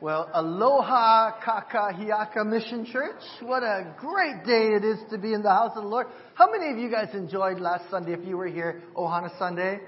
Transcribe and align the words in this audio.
Well, 0.00 0.30
aloha 0.32 1.32
kakahiaka 1.42 2.46
Mission 2.46 2.86
Church. 2.86 3.20
What 3.42 3.62
a 3.62 3.94
great 3.98 4.46
day 4.46 4.68
it 4.74 4.82
is 4.82 4.98
to 5.10 5.18
be 5.18 5.34
in 5.34 5.42
the 5.42 5.50
house 5.50 5.72
of 5.76 5.82
the 5.82 5.88
Lord. 5.90 6.06
How 6.32 6.50
many 6.50 6.72
of 6.72 6.78
you 6.78 6.90
guys 6.90 7.14
enjoyed 7.14 7.60
last 7.60 7.90
Sunday 7.90 8.14
if 8.14 8.26
you 8.26 8.38
were 8.38 8.46
here, 8.46 8.82
Ohana 8.96 9.38
Sunday? 9.38 9.78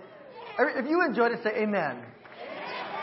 If 0.58 0.86
you 0.86 1.02
enjoyed 1.08 1.32
it, 1.32 1.42
say 1.42 1.62
amen. 1.62 1.96
amen. 1.96 2.04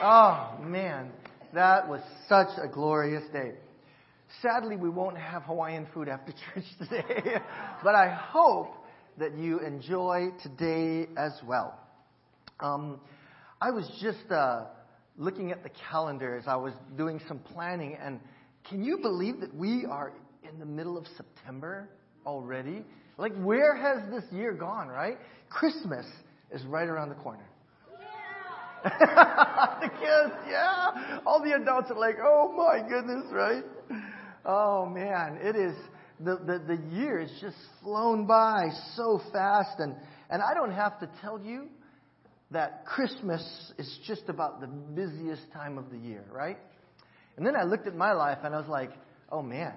Oh, 0.04 0.58
man. 0.62 1.12
That 1.56 1.90
was 1.90 2.02
such 2.27 2.50
a 2.62 2.68
glorious 2.68 3.23
day. 3.34 3.54
Sadly, 4.44 4.76
we 4.76 4.89
won't 4.89 5.18
have 5.18 5.41
Hawaiian 5.41 5.88
food 5.91 6.10
after 6.10 6.32
church 6.54 6.66
today, 6.78 7.38
but 7.84 7.96
I 7.96 8.14
hope 8.14 8.71
that 9.18 9.36
you 9.36 9.62
enjoy 9.62 10.28
today 10.44 11.07
as 11.18 11.32
well. 11.44 11.73
Um, 12.60 13.00
I 13.60 13.71
was 13.71 13.89
just 14.00 14.32
uh, 14.32 14.66
looking 15.20 15.52
at 15.52 15.62
the 15.62 15.70
calendar 15.92 16.38
as 16.38 16.48
I 16.48 16.56
was 16.56 16.74
doing 16.98 17.20
some 17.28 17.40
planning, 17.40 17.98
and 18.02 18.20
can 18.68 18.84
you 18.84 18.98
believe 18.98 19.41
that 19.41 19.54
we 19.54 19.86
are 19.86 20.14
in 20.50 20.58
the 20.58 20.66
middle 20.66 20.98
of 20.98 21.05
September 21.18 21.90
already? 22.26 22.86
Like, 23.18 23.36
where 23.36 23.76
has 23.76 24.10
this 24.10 24.24
year 24.32 24.54
gone, 24.54 24.88
right? 24.88 25.18
Christmas 25.50 26.05
is 26.52 26.63
right 26.63 26.88
around 26.88 27.10
the 27.10 27.16
corner. 27.16 27.46
Yeah. 28.02 29.80
the 29.82 29.90
kids, 29.90 30.34
yeah. 30.50 31.20
All 31.26 31.44
the 31.44 31.52
adults 31.52 31.91
are 31.91 31.99
like, 31.99 32.16
oh 32.24 32.54
my 32.55 32.88
goodness, 32.88 33.26
right? 33.32 33.63
Oh 34.46 34.86
man, 34.86 35.38
it 35.41 35.58
is, 35.58 35.76
the, 36.22 36.38
the, 36.38 36.76
the 36.76 36.96
year 36.96 37.20
has 37.20 37.32
just 37.41 37.58
flown 37.84 38.26
by 38.26 38.70
so 38.96 39.22
fast, 39.34 39.80
and, 39.80 39.96
and 40.30 40.41
I 40.41 40.54
don't 40.54 40.72
have 40.72 40.98
to 41.02 41.10
tell 41.22 41.41
you 41.41 41.68
that 42.52 42.85
Christmas 42.85 43.41
is 43.77 43.99
just 44.08 44.23
about 44.27 44.59
the 44.59 44.67
busiest 44.67 45.52
time 45.53 45.77
of 45.77 45.91
the 45.91 45.98
year, 45.98 46.26
right? 46.31 46.57
And 47.38 47.45
then 47.45 47.55
I 47.55 47.63
looked 47.63 47.88
at 47.88 47.95
my 47.95 48.12
life 48.13 48.40
and 48.44 48.55
I 48.55 48.59
was 48.59 48.70
like, 48.70 48.91
oh 49.31 49.41
man, 49.41 49.73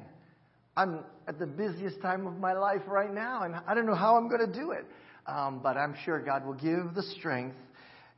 I'm 0.77 1.01
at 1.29 1.39
the 1.39 1.47
busiest 1.47 2.01
time 2.01 2.27
of 2.27 2.39
my 2.39 2.55
life 2.55 2.81
right 2.87 3.13
now, 3.13 3.43
and 3.43 3.55
I 3.67 3.75
don't 3.75 3.87
know 3.87 3.95
how 3.95 4.17
I'm 4.17 4.29
going 4.29 4.47
to 4.47 4.59
do 4.59 4.71
it. 4.71 4.87
Um, 5.27 5.61
but 5.63 5.77
I'm 5.77 5.95
sure 6.05 6.19
God 6.19 6.45
will 6.47 6.55
give 6.55 6.95
the 6.95 7.03
strength 7.19 7.57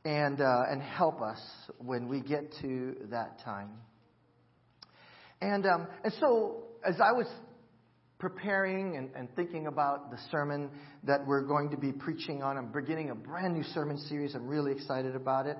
and, 0.05 0.39
uh, 0.41 0.63
and 0.69 0.81
help 0.81 1.21
us 1.21 1.39
when 1.77 2.07
we 2.07 2.21
get 2.21 2.53
to 2.61 2.95
that 3.11 3.39
time. 3.43 3.71
And, 5.41 5.65
um, 5.65 5.87
and 6.03 6.13
so, 6.19 6.63
as 6.87 6.95
I 6.99 7.11
was 7.11 7.27
preparing 8.17 8.95
and, 8.95 9.09
and, 9.15 9.33
thinking 9.35 9.67
about 9.67 10.09
the 10.09 10.17
sermon 10.31 10.69
that 11.03 11.25
we're 11.27 11.41
going 11.41 11.69
to 11.69 11.77
be 11.77 11.91
preaching 11.91 12.41
on. 12.41 12.57
I'm 12.57 12.71
beginning 12.71 13.09
a 13.09 13.15
brand 13.15 13.53
new 13.53 13.63
sermon 13.63 13.97
series. 13.97 14.35
I'm 14.35 14.47
really 14.47 14.71
excited 14.71 15.15
about 15.15 15.47
it. 15.47 15.57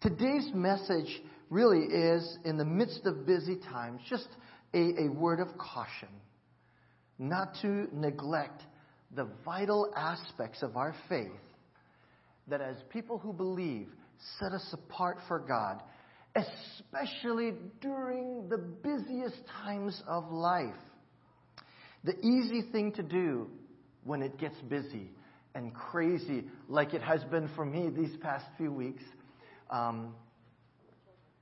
Today's 0.00 0.48
message 0.54 1.22
really 1.50 1.80
is, 1.80 2.38
in 2.44 2.56
the 2.56 2.64
midst 2.64 3.00
of 3.04 3.26
busy 3.26 3.56
times, 3.56 4.00
just 4.08 4.28
a, 4.74 5.06
a 5.06 5.08
word 5.08 5.40
of 5.40 5.48
caution. 5.58 6.08
Not 7.18 7.48
to 7.62 7.88
neglect 7.92 8.62
the 9.14 9.28
vital 9.44 9.92
aspects 9.96 10.62
of 10.62 10.76
our 10.76 10.94
faith 11.08 11.32
that, 12.46 12.60
as 12.60 12.76
people 12.90 13.18
who 13.18 13.32
believe, 13.32 13.88
set 14.38 14.52
us 14.52 14.66
apart 14.72 15.18
for 15.26 15.40
God, 15.40 15.82
especially 16.36 17.54
during 17.80 18.48
the 18.48 18.58
busiest 18.58 19.36
times 19.64 20.00
of 20.06 20.30
life. 20.30 20.74
The 22.04 22.18
easy 22.24 22.62
thing 22.62 22.92
to 22.92 23.02
do 23.02 23.48
when 24.04 24.22
it 24.22 24.38
gets 24.38 24.56
busy 24.68 25.10
and 25.54 25.74
crazy, 25.74 26.44
like 26.68 26.94
it 26.94 27.02
has 27.02 27.24
been 27.24 27.48
for 27.56 27.64
me 27.64 27.90
these 27.90 28.16
past 28.20 28.46
few 28.56 28.72
weeks. 28.72 29.02
Um, 29.70 30.14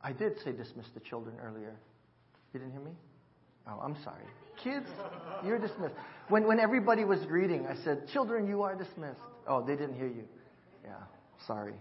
I 0.03 0.13
did 0.13 0.39
say 0.45 0.53
dismiss 0.53 0.87
the 0.95 1.01
children 1.01 1.37
earlier. 1.43 1.77
You 2.53 2.61
didn't 2.61 2.73
hear 2.73 2.81
me? 2.81 2.93
Oh, 3.69 3.81
I'm 3.83 3.97
sorry. 4.03 4.25
Kids, 4.63 4.87
you're 5.45 5.59
dismissed. 5.59 5.95
When, 6.29 6.47
when 6.47 6.61
everybody 6.61 7.05
was 7.05 7.21
greeting, 7.27 7.67
I 7.67 7.75
said, 7.85 8.09
Children, 8.13 8.47
you 8.49 8.63
are 8.63 8.75
dismissed. 8.75 9.21
Oh, 9.47 9.65
they 9.65 9.77
didn't 9.77 9.95
hear 9.95 10.07
you. 10.07 10.25
Yeah, 10.85 10.93
sorry. 11.47 11.75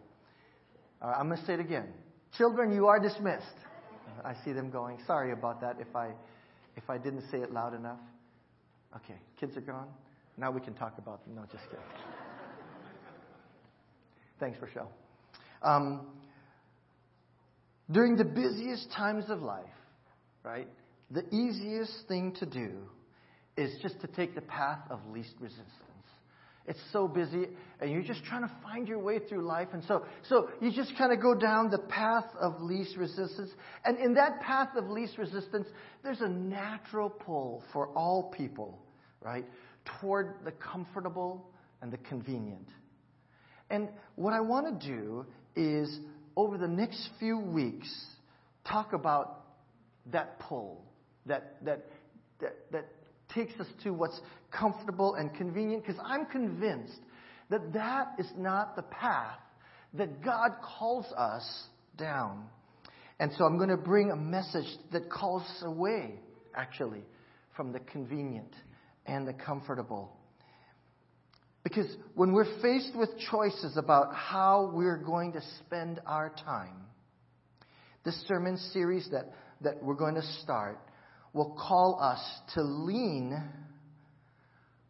I'm 1.02 1.28
going 1.28 1.40
to 1.40 1.46
say 1.46 1.54
it 1.54 1.60
again. 1.60 1.88
Children, 2.38 2.74
you 2.74 2.88
are 2.88 3.00
dismissed. 3.00 3.46
I 4.24 4.34
see 4.44 4.52
them 4.52 4.70
going. 4.72 4.98
Sorry 5.06 5.32
about 5.32 5.62
that 5.62 5.78
if 5.80 5.96
I, 5.96 6.12
if 6.76 6.90
I 6.90 6.98
didn't 6.98 7.24
say 7.32 7.38
it 7.40 7.54
loud 7.54 7.74
enough. 7.74 8.00
Okay, 8.96 9.20
kids 9.40 9.58
are 9.58 9.62
gone. 9.62 9.88
Now 10.38 10.52
we 10.52 10.62
can 10.62 10.74
talk 10.74 10.98
about 10.98 11.26
them. 11.26 11.36
No, 11.36 11.42
just 11.52 11.64
kidding. 11.66 11.86
Thanks, 14.40 14.58
Rochelle. 14.62 14.92
Um, 15.62 16.08
during 17.92 18.16
the 18.16 18.26
busiest 18.26 18.92
times 18.92 19.26
of 19.30 19.42
life, 19.42 19.64
right, 20.44 20.68
the 21.12 21.24
easiest 21.34 22.08
thing 22.08 22.34
to 22.40 22.46
do 22.46 22.72
is 23.58 23.72
just 23.82 24.00
to 24.02 24.08
take 24.08 24.36
the 24.36 24.42
path 24.42 24.80
of 24.90 25.00
least 25.12 25.36
resistance. 25.40 25.72
It's 26.68 26.80
so 26.92 27.08
busy, 27.08 27.48
and 27.80 27.92
you're 27.92 28.02
just 28.02 28.24
trying 28.26 28.42
to 28.42 28.52
find 28.64 28.88
your 28.88 28.98
way 28.98 29.20
through 29.20 29.46
life. 29.46 29.68
And 29.72 29.84
so, 29.84 30.04
so 30.28 30.50
you 30.62 30.72
just 30.72 30.98
kind 30.98 31.14
of 31.14 31.22
go 31.22 31.36
down 31.36 31.70
the 31.70 31.78
path 31.78 32.26
of 32.42 32.60
least 32.60 32.98
resistance. 32.98 33.52
And 33.86 34.00
in 34.00 34.16
that 34.16 34.42
path 34.42 34.70
of 34.76 34.90
least 34.90 35.20
resistance, 35.20 35.68
there's 36.04 36.22
a 36.22 36.28
natural 36.28 37.10
pull 37.10 37.64
for 37.72 37.90
all 37.90 38.32
people 38.36 38.80
right? 39.26 39.46
Toward 40.00 40.36
the 40.46 40.52
comfortable 40.52 41.50
and 41.82 41.92
the 41.92 41.98
convenient. 41.98 42.68
And 43.70 43.90
what 44.16 44.34
I 44.34 44.40
want 44.40 44.80
to 44.80 44.88
do 44.88 45.26
is, 45.56 46.00
over 46.38 46.58
the 46.58 46.68
next 46.68 47.10
few 47.20 47.40
weeks, 47.40 47.88
talk 48.70 48.94
about 48.94 49.46
that 50.12 50.40
pull, 50.40 50.86
that, 51.26 51.56
that, 51.66 51.88
that, 52.40 52.56
that 52.72 52.86
takes 53.34 53.60
us 53.60 53.68
to 53.84 53.92
what's 53.92 54.20
comfortable 54.52 55.16
and 55.16 55.34
convenient, 55.34 55.84
because 55.84 56.00
I'm 56.06 56.28
convinced 56.28 57.00
that 57.50 57.74
that 57.74 58.14
is 58.20 58.28
not 58.38 58.76
the 58.76 58.84
path 58.84 59.40
that 59.96 60.24
God 60.24 60.52
calls 60.78 61.06
us 61.18 61.64
down. 61.98 62.46
And 63.20 63.32
so 63.38 63.46
I'm 63.46 63.58
going 63.58 63.70
to 63.70 63.78
bring 63.78 64.12
a 64.12 64.16
message 64.16 64.68
that 64.92 65.10
calls 65.10 65.44
away, 65.64 66.20
actually, 66.56 67.02
from 67.56 67.72
the 67.72 67.80
convenient 67.80 68.54
and 69.06 69.28
the 69.28 69.34
comfortable. 69.34 70.16
Because 71.64 71.88
when 72.14 72.32
we're 72.32 72.62
faced 72.62 72.96
with 72.96 73.10
choices 73.32 73.76
about 73.76 74.14
how 74.14 74.72
we're 74.74 75.02
going 75.04 75.34
to 75.34 75.42
spend 75.66 76.00
our 76.06 76.30
time, 76.46 76.86
this 78.04 78.16
sermon 78.28 78.58
series 78.72 79.10
that, 79.12 79.34
that 79.62 79.84
we're 79.84 79.96
going 79.96 80.16
to 80.16 80.22
start 80.44 80.80
will 81.34 81.58
call 81.60 82.00
us 82.00 82.22
to 82.54 82.62
lean 82.62 83.42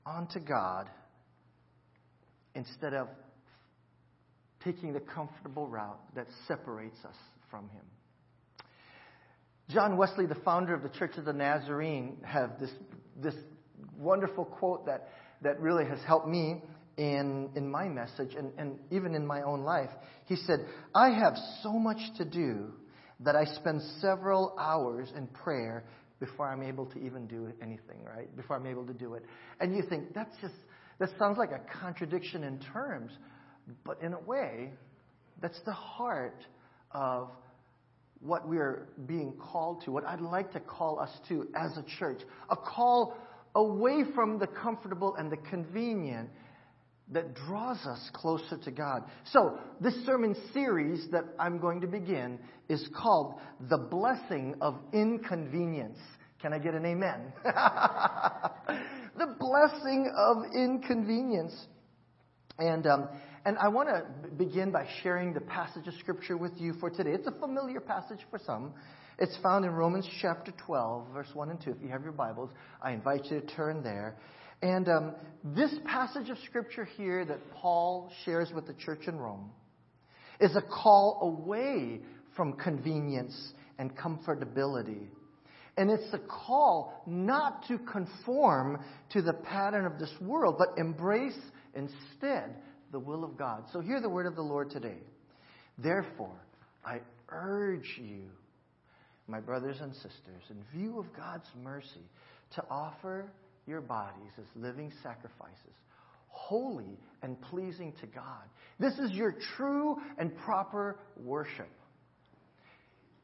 onto 0.06 0.40
God 0.40 0.90
instead 2.54 2.94
of 2.94 3.08
taking 4.64 4.94
the 4.94 5.00
comfortable 5.00 5.68
route 5.68 6.00
that 6.16 6.28
separates 6.48 6.98
us 7.06 7.16
from 7.50 7.70
Him. 7.70 7.84
John 9.70 9.98
Wesley, 9.98 10.26
the 10.26 10.36
founder 10.36 10.74
of 10.74 10.84
the 10.84 10.90
Church 10.90 11.18
of 11.18 11.26
the 11.26 11.34
Nazarene, 11.34 12.18
have 12.24 12.60
this, 12.60 12.70
this 13.16 13.34
wonderful 13.98 14.46
quote 14.46 14.86
that, 14.86 15.10
that 15.42 15.60
really 15.60 15.86
has 15.86 16.00
helped 16.06 16.28
me 16.28 16.62
in, 16.98 17.50
in 17.56 17.70
my 17.70 17.88
message 17.88 18.36
and, 18.38 18.52
and 18.58 18.80
even 18.92 19.16
in 19.16 19.26
my 19.26 19.42
own 19.42 19.64
life. 19.64 19.90
He 20.26 20.36
said, 20.36 20.66
I 20.94 21.10
have 21.10 21.36
so 21.62 21.74
much 21.74 22.00
to 22.18 22.26
do 22.26 22.72
that 23.22 23.36
I 23.36 23.46
spend 23.46 23.82
several 24.00 24.56
hours 24.60 25.12
in 25.16 25.28
prayer 25.28 25.86
before 26.20 26.50
I'm 26.50 26.64
able 26.64 26.86
to 26.88 27.00
even 27.00 27.28
do 27.28 27.52
anything, 27.62 28.04
right? 28.04 28.34
Before 28.36 28.56
I'm 28.56 28.66
able 28.66 28.86
to 28.86 28.94
do 28.94 29.16
it. 29.16 29.24
And 29.60 29.76
you 29.76 29.84
think, 29.88 30.14
that's 30.14 30.36
just, 30.42 30.54
that 31.00 31.10
sounds 31.20 31.38
like 31.38 31.52
a 31.52 31.62
contradiction 31.80 32.44
in 32.44 32.60
terms, 32.74 33.12
but 33.84 34.02
in 34.02 34.14
a 34.14 34.20
way, 34.20 34.72
that's 35.42 35.60
the 35.66 35.74
heart 35.74 36.46
of 36.92 37.30
what 38.22 38.48
we're 38.48 38.88
being 39.06 39.34
called 39.34 39.84
to, 39.84 39.92
what 39.92 40.06
I'd 40.06 40.22
like 40.22 40.54
to 40.54 40.60
call 40.60 41.00
us 41.00 41.12
to 41.28 41.48
as 41.56 41.78
a 41.78 41.84
church. 42.00 42.20
A 42.50 42.56
call 42.56 43.18
away 43.56 44.04
from 44.14 44.38
the 44.38 44.48
comfortable 44.48 45.16
and 45.16 45.32
the 45.32 45.38
convenient 45.38 46.30
that 47.12 47.36
draws 47.36 47.78
us 47.86 48.10
closer 48.14 48.58
to 48.58 48.72
God. 48.72 49.04
So, 49.32 49.60
this 49.80 49.94
sermon 50.06 50.36
series 50.54 51.08
that 51.12 51.24
I'm 51.40 51.60
going 51.60 51.82
to 51.82 51.88
begin 51.88 52.40
is 52.68 52.88
called 52.96 53.36
The 53.70 53.78
Blessing 53.78 54.56
of 54.60 54.80
Inconvenience. 54.92 56.00
Can 56.42 56.52
I 56.52 56.60
get 56.60 56.74
an 56.74 56.86
amen? 56.86 57.32
the 59.18 59.36
blessing 59.40 60.12
of 60.18 60.38
inconvenience. 60.56 61.54
And, 62.58 62.86
um, 62.88 63.10
and 63.46 63.58
I 63.58 63.68
want 63.68 63.90
to 63.90 64.30
begin 64.32 64.72
by 64.72 64.88
sharing 65.04 65.34
the 65.34 65.42
passage 65.42 65.88
of 65.88 65.94
Scripture 65.96 66.38
with 66.38 66.54
you 66.58 66.74
for 66.80 66.90
today. 66.90 67.12
It's 67.12 67.28
a 67.28 67.40
familiar 67.40 67.80
passage 67.80 68.20
for 68.30 68.40
some. 68.46 68.74
It's 69.18 69.38
found 69.42 69.64
in 69.64 69.72
Romans 69.72 70.08
chapter 70.22 70.52
12, 70.66 71.08
verse 71.14 71.30
1 71.34 71.50
and 71.50 71.62
2. 71.64 71.70
If 71.72 71.78
you 71.82 71.88
have 71.88 72.04
your 72.04 72.12
Bibles, 72.12 72.50
I 72.82 72.92
invite 72.92 73.26
you 73.26 73.40
to 73.40 73.48
turn 73.48 73.82
there. 73.82 74.18
And 74.62 74.90
um, 74.90 75.16
this 75.42 75.74
passage 75.86 76.30
of 76.30 76.38
Scripture 76.46 76.84
here 76.84 77.24
that 77.24 77.40
Paul 77.54 78.12
shares 78.26 78.52
with 78.54 78.68
the 78.68 78.74
church 78.74 79.08
in 79.08 79.18
Rome 79.18 79.52
is 80.42 80.54
a 80.58 80.62
call 80.62 81.20
away 81.22 82.02
from 82.36 82.54
convenience 82.54 83.54
and 83.80 83.96
comfortability. 83.96 85.08
And 85.78 85.90
it's 85.90 86.14
a 86.14 86.20
call 86.20 87.02
not 87.06 87.66
to 87.70 87.78
conform 87.78 88.84
to 89.12 89.22
the 89.22 89.34
pattern 89.34 89.86
of 89.86 89.98
this 89.98 90.14
world, 90.20 90.56
but 90.58 90.78
embrace 90.78 91.40
instead 91.74 92.56
the 92.92 93.00
will 93.00 93.24
of 93.24 93.38
God. 93.38 93.64
So 93.72 93.80
hear 93.80 94.02
the 94.02 94.10
word 94.10 94.26
of 94.26 94.36
the 94.36 94.42
Lord 94.42 94.72
today. 94.72 94.98
Therefore, 95.78 96.36
I 96.86 97.00
urge 97.30 97.98
you, 97.98 98.24
my 99.28 99.40
brothers 99.40 99.78
and 99.82 99.94
sisters, 99.94 100.44
in 100.50 100.80
view 100.80 101.00
of 101.00 101.06
God's 101.16 101.48
mercy, 101.64 102.10
to 102.56 102.64
offer 102.70 103.26
your 103.66 103.82
bodies 103.82 104.32
as 104.38 104.46
living 104.56 104.92
sacrifices, 105.02 105.74
holy 106.28 107.00
and 107.24 107.42
pleasing 107.42 107.94
to 108.02 108.08
God. 108.08 108.44
This 108.80 108.94
is 109.00 109.12
your 109.12 109.36
true 109.58 109.98
and 110.18 110.36
proper 110.38 111.00
worship. 111.18 111.70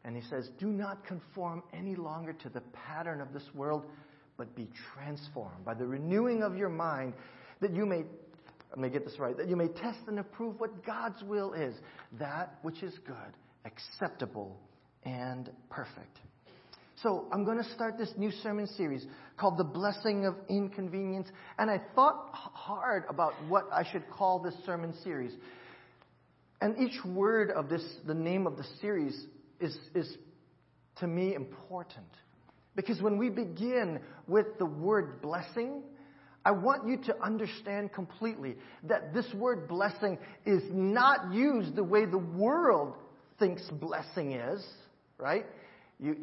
And 0.04 0.16
he 0.16 0.24
says, 0.30 0.50
Do 0.60 0.68
not 0.68 1.06
conform 1.06 1.62
any 1.74 1.96
longer 1.96 2.34
to 2.34 2.50
the 2.50 2.62
pattern 2.88 3.22
of 3.22 3.34
this 3.34 3.48
world, 3.54 3.86
but 4.38 4.56
be 4.56 4.68
transformed 4.96 5.64
by 5.64 5.76
the 5.76 5.86
renewing 5.86 6.42
of 6.42 6.58
your 6.58 6.70
mind, 6.70 7.14
that 7.60 7.76
you 7.76 7.86
may, 7.86 8.04
let 8.72 8.80
me 8.80 8.90
get 8.90 9.06
this 9.06 9.20
right, 9.20 9.38
that 9.38 9.48
you 9.48 9.56
may 9.56 9.68
test 9.68 10.00
and 10.08 10.18
approve 10.18 10.60
what 10.60 10.84
God's 10.84 11.22
will 11.22 11.54
is, 11.54 11.76
that 12.18 12.58
which 12.64 12.82
is 12.82 12.98
good, 13.06 13.16
acceptable, 13.66 14.58
and 15.06 15.50
perfect. 15.70 16.20
So 17.02 17.26
I'm 17.32 17.44
going 17.44 17.58
to 17.58 17.70
start 17.74 17.98
this 17.98 18.14
new 18.16 18.32
sermon 18.32 18.68
series 18.68 19.06
called 19.38 19.58
The 19.58 19.64
Blessing 19.64 20.26
of 20.26 20.36
Inconvenience. 20.50 21.28
And 21.58 21.70
I 21.70 21.82
thought 21.96 22.30
hard 22.32 23.06
about 23.10 23.34
what 23.48 23.68
I 23.74 23.84
should 23.92 24.08
call 24.10 24.40
this 24.40 24.54
sermon 24.66 24.94
series. 25.04 25.32
And 26.62 26.78
each 26.78 27.04
word 27.04 27.50
of 27.50 27.70
this, 27.70 27.84
the 28.06 28.14
name 28.14 28.46
of 28.46 28.56
the 28.56 28.66
series, 28.82 29.26
is, 29.60 29.76
is 29.96 30.16
to 30.98 31.08
me 31.08 31.34
important. 31.34 32.06
Because 32.76 33.02
when 33.02 33.18
we 33.18 33.30
begin 33.30 34.00
with 34.28 34.46
the 34.60 34.66
word 34.66 35.24
blessing, 35.24 35.82
I 36.46 36.52
want 36.52 36.88
you 36.88 36.98
to 37.06 37.24
understand 37.24 37.94
completely 37.94 38.56
that 38.84 39.12
this 39.14 39.26
word 39.34 39.68
blessing 39.68 40.20
is 40.46 40.62
not 40.72 41.34
used 41.34 41.76
the 41.76 41.84
way 41.84 42.06
the 42.06 42.18
world 42.18 42.96
thinks 43.40 43.64
blessing 43.72 44.34
is, 44.34 44.64
right? 45.22 45.46
You, 46.00 46.16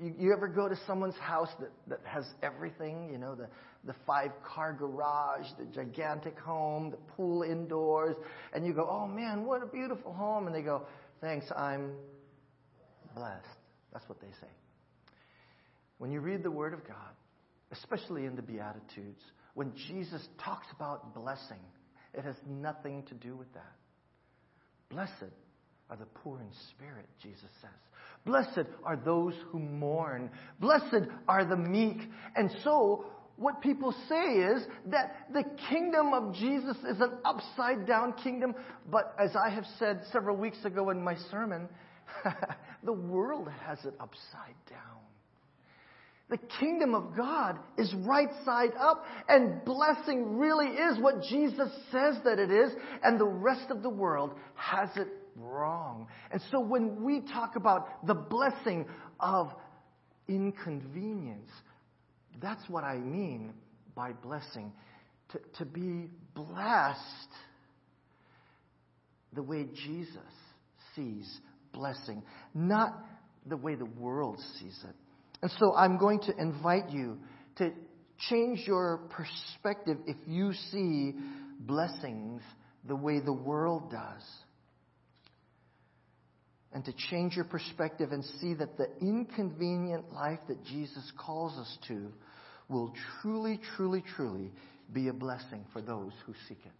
you, 0.00 0.14
you 0.18 0.32
ever 0.32 0.48
go 0.48 0.68
to 0.68 0.78
someone's 0.86 1.16
house 1.16 1.50
that, 1.60 1.70
that 1.88 2.00
has 2.04 2.24
everything, 2.42 3.10
you 3.12 3.18
know, 3.18 3.34
the, 3.34 3.48
the 3.84 3.94
five 4.06 4.30
car 4.44 4.72
garage, 4.72 5.46
the 5.58 5.66
gigantic 5.66 6.38
home, 6.38 6.90
the 6.90 6.96
pool 7.14 7.42
indoors, 7.42 8.16
and 8.54 8.64
you 8.64 8.72
go, 8.72 8.88
oh 8.88 9.06
man, 9.06 9.44
what 9.44 9.62
a 9.62 9.66
beautiful 9.66 10.12
home. 10.12 10.46
And 10.46 10.54
they 10.54 10.62
go, 10.62 10.82
thanks, 11.20 11.46
I'm 11.56 11.92
blessed. 13.14 13.44
That's 13.92 14.08
what 14.08 14.20
they 14.20 14.30
say. 14.40 14.50
When 15.98 16.10
you 16.10 16.20
read 16.20 16.42
the 16.42 16.50
Word 16.50 16.72
of 16.72 16.86
God, 16.86 16.96
especially 17.72 18.24
in 18.24 18.36
the 18.36 18.42
Beatitudes, 18.42 19.22
when 19.54 19.72
Jesus 19.88 20.26
talks 20.42 20.66
about 20.74 21.14
blessing, 21.14 21.60
it 22.14 22.24
has 22.24 22.36
nothing 22.48 23.02
to 23.04 23.14
do 23.14 23.36
with 23.36 23.52
that. 23.54 23.72
Blessed 24.90 25.32
are 25.90 25.96
the 25.96 26.06
poor 26.06 26.40
in 26.40 26.48
spirit, 26.70 27.06
Jesus 27.22 27.50
says. 27.60 27.70
Blessed 28.24 28.68
are 28.84 28.96
those 28.96 29.34
who 29.50 29.58
mourn. 29.58 30.30
Blessed 30.60 31.08
are 31.26 31.44
the 31.44 31.56
meek. 31.56 31.98
And 32.36 32.50
so, 32.62 33.06
what 33.36 33.60
people 33.60 33.92
say 34.08 34.34
is 34.36 34.62
that 34.86 35.26
the 35.32 35.44
kingdom 35.68 36.12
of 36.12 36.34
Jesus 36.34 36.76
is 36.88 37.00
an 37.00 37.12
upside 37.24 37.86
down 37.86 38.12
kingdom. 38.22 38.54
But 38.90 39.14
as 39.18 39.34
I 39.34 39.50
have 39.50 39.64
said 39.78 40.02
several 40.12 40.36
weeks 40.36 40.64
ago 40.64 40.90
in 40.90 41.02
my 41.02 41.16
sermon, 41.30 41.68
the 42.84 42.92
world 42.92 43.48
has 43.66 43.84
it 43.84 43.94
upside 43.98 44.54
down. 44.70 45.01
The 46.32 46.38
kingdom 46.58 46.94
of 46.94 47.14
God 47.14 47.58
is 47.76 47.92
right 48.06 48.30
side 48.46 48.70
up, 48.80 49.04
and 49.28 49.62
blessing 49.66 50.38
really 50.38 50.68
is 50.68 50.98
what 50.98 51.22
Jesus 51.24 51.68
says 51.90 52.16
that 52.24 52.38
it 52.38 52.50
is, 52.50 52.72
and 53.04 53.20
the 53.20 53.26
rest 53.26 53.70
of 53.70 53.82
the 53.82 53.90
world 53.90 54.32
has 54.54 54.88
it 54.96 55.08
wrong. 55.36 56.06
And 56.30 56.40
so 56.50 56.58
when 56.58 57.04
we 57.04 57.20
talk 57.20 57.56
about 57.56 58.06
the 58.06 58.14
blessing 58.14 58.86
of 59.20 59.48
inconvenience, 60.26 61.50
that's 62.40 62.66
what 62.66 62.82
I 62.82 62.96
mean 62.96 63.52
by 63.94 64.14
blessing. 64.14 64.72
To, 65.32 65.40
to 65.58 65.66
be 65.66 66.08
blessed 66.34 67.28
the 69.34 69.42
way 69.42 69.66
Jesus 69.74 70.16
sees 70.96 71.30
blessing, 71.74 72.22
not 72.54 73.04
the 73.44 73.58
way 73.58 73.74
the 73.74 73.84
world 73.84 74.40
sees 74.58 74.82
it. 74.88 74.96
And 75.42 75.50
so 75.58 75.74
I'm 75.74 75.98
going 75.98 76.20
to 76.20 76.36
invite 76.38 76.90
you 76.90 77.18
to 77.56 77.72
change 78.30 78.60
your 78.66 79.00
perspective 79.10 79.98
if 80.06 80.16
you 80.26 80.52
see 80.70 81.14
blessings 81.58 82.42
the 82.86 82.96
way 82.96 83.20
the 83.20 83.32
world 83.32 83.90
does 83.90 84.22
and 86.72 86.84
to 86.84 86.92
change 87.10 87.34
your 87.34 87.44
perspective 87.44 88.12
and 88.12 88.24
see 88.40 88.54
that 88.54 88.76
the 88.78 88.86
inconvenient 89.00 90.12
life 90.12 90.38
that 90.48 90.64
Jesus 90.64 91.12
calls 91.18 91.58
us 91.58 91.78
to 91.88 92.12
will 92.68 92.92
truly, 93.20 93.60
truly, 93.76 94.02
truly 94.16 94.50
be 94.92 95.08
a 95.08 95.12
blessing 95.12 95.64
for 95.72 95.82
those 95.82 96.12
who 96.24 96.32
seek 96.48 96.58
it. 96.64 96.72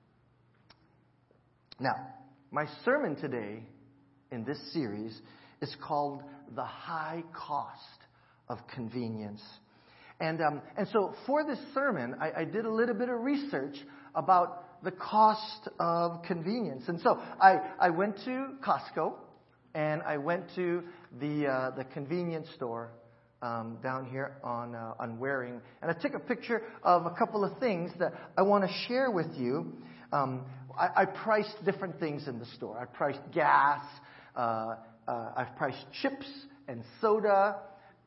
Now, 1.78 1.94
my 2.50 2.66
sermon 2.84 3.16
today 3.16 3.64
in 4.30 4.44
this 4.44 4.58
series 4.72 5.20
is 5.60 5.74
called 5.86 6.22
The 6.54 6.64
High 6.64 7.22
Cost 7.34 8.01
of 8.52 8.58
Convenience. 8.68 9.42
And, 10.20 10.40
um, 10.42 10.62
and 10.76 10.86
so 10.92 11.14
for 11.26 11.42
this 11.42 11.58
sermon, 11.74 12.14
I, 12.20 12.42
I 12.42 12.44
did 12.44 12.66
a 12.66 12.70
little 12.70 12.94
bit 12.94 13.08
of 13.08 13.20
research 13.22 13.74
about 14.14 14.84
the 14.84 14.90
cost 14.90 15.68
of 15.80 16.22
convenience. 16.24 16.84
And 16.86 17.00
so 17.00 17.18
I, 17.40 17.60
I 17.80 17.90
went 17.90 18.16
to 18.24 18.48
Costco 18.64 19.14
and 19.74 20.02
I 20.02 20.18
went 20.18 20.44
to 20.56 20.82
the 21.18 21.46
uh, 21.46 21.70
the 21.70 21.84
convenience 21.84 22.46
store 22.56 22.90
um, 23.40 23.78
down 23.82 24.04
here 24.04 24.36
on 24.44 24.74
uh, 24.74 24.94
on 24.98 25.18
Waring, 25.18 25.62
and 25.80 25.90
I 25.90 25.94
took 25.94 26.12
a 26.12 26.18
picture 26.18 26.62
of 26.82 27.06
a 27.06 27.10
couple 27.10 27.42
of 27.42 27.58
things 27.58 27.90
that 27.98 28.12
I 28.36 28.42
want 28.42 28.64
to 28.64 28.70
share 28.86 29.10
with 29.10 29.34
you. 29.34 29.72
Um, 30.12 30.44
I, 30.78 30.88
I, 31.02 31.04
priced 31.06 31.64
different 31.64 31.98
things 31.98 32.28
in 32.28 32.38
the 32.38 32.44
store. 32.44 32.78
I 32.78 32.84
priced 32.84 33.20
gas. 33.32 33.80
Uh, 34.36 34.76
uh 35.08 35.32
I've 35.36 35.56
priced 35.56 35.84
chips 36.02 36.26
and 36.68 36.84
soda 37.00 37.56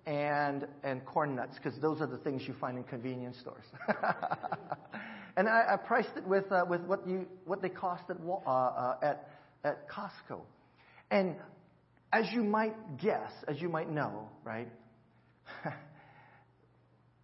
and 0.05 0.67
and 0.83 1.03
corn 1.05 1.35
nuts 1.35 1.57
because 1.57 1.79
those 1.81 2.01
are 2.01 2.07
the 2.07 2.17
things 2.17 2.43
you 2.47 2.53
find 2.59 2.77
in 2.77 2.83
convenience 2.83 3.37
stores. 3.39 3.65
and 5.37 5.49
I, 5.49 5.73
I, 5.73 5.77
priced 5.77 6.15
it 6.15 6.25
with 6.27 6.51
uh, 6.51 6.65
with 6.69 6.81
what 6.81 7.07
you 7.07 7.25
what 7.45 7.61
they 7.61 7.69
cost 7.69 8.03
at 8.09 8.17
uh, 8.45 8.95
at 9.01 9.29
at 9.63 9.89
Costco. 9.89 10.41
And 11.09 11.35
as 12.13 12.25
you 12.31 12.43
might 12.43 12.97
guess, 12.97 13.31
as 13.47 13.61
you 13.61 13.69
might 13.69 13.89
know, 13.89 14.29
right? 14.43 14.69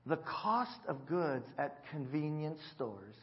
the 0.05 0.17
cost 0.17 0.79
of 0.87 1.05
goods 1.05 1.45
at 1.57 1.83
convenience 1.91 2.59
stores 2.75 3.15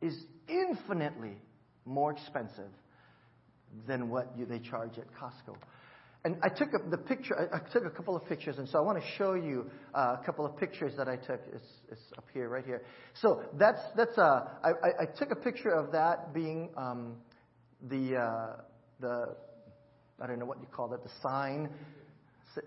is 0.00 0.24
infinitely 0.48 1.36
more 1.84 2.12
expensive 2.12 2.70
than 3.86 4.08
what 4.08 4.32
you, 4.36 4.44
they 4.46 4.58
charge 4.58 4.98
at 4.98 5.06
Costco. 5.14 5.56
And 6.24 6.36
I 6.40 6.48
took 6.48 6.68
a, 6.72 6.88
the 6.88 6.98
picture. 6.98 7.50
I, 7.52 7.58
took 7.72 7.84
a 7.84 7.90
couple 7.90 8.14
of 8.14 8.24
pictures, 8.26 8.58
and 8.58 8.68
so 8.68 8.78
I 8.78 8.82
want 8.82 9.02
to 9.02 9.04
show 9.18 9.34
you 9.34 9.68
uh, 9.92 10.16
a 10.20 10.24
couple 10.24 10.46
of 10.46 10.56
pictures 10.56 10.92
that 10.96 11.08
I 11.08 11.16
took. 11.16 11.40
It's, 11.52 11.66
it's 11.90 12.00
up 12.16 12.24
here, 12.32 12.48
right 12.48 12.64
here. 12.64 12.82
So 13.20 13.42
that's 13.58 13.80
that's. 13.96 14.16
Uh, 14.16 14.48
I, 14.62 14.70
I, 15.02 15.06
took 15.18 15.32
a 15.32 15.36
picture 15.36 15.70
of 15.70 15.90
that 15.90 16.32
being 16.32 16.70
um, 16.76 17.16
the 17.90 18.16
uh, 18.16 18.60
the 19.00 19.34
I 20.20 20.28
don't 20.28 20.38
know 20.38 20.46
what 20.46 20.60
you 20.60 20.68
call 20.70 20.94
it, 20.94 21.02
the 21.02 21.10
sign, 21.20 21.68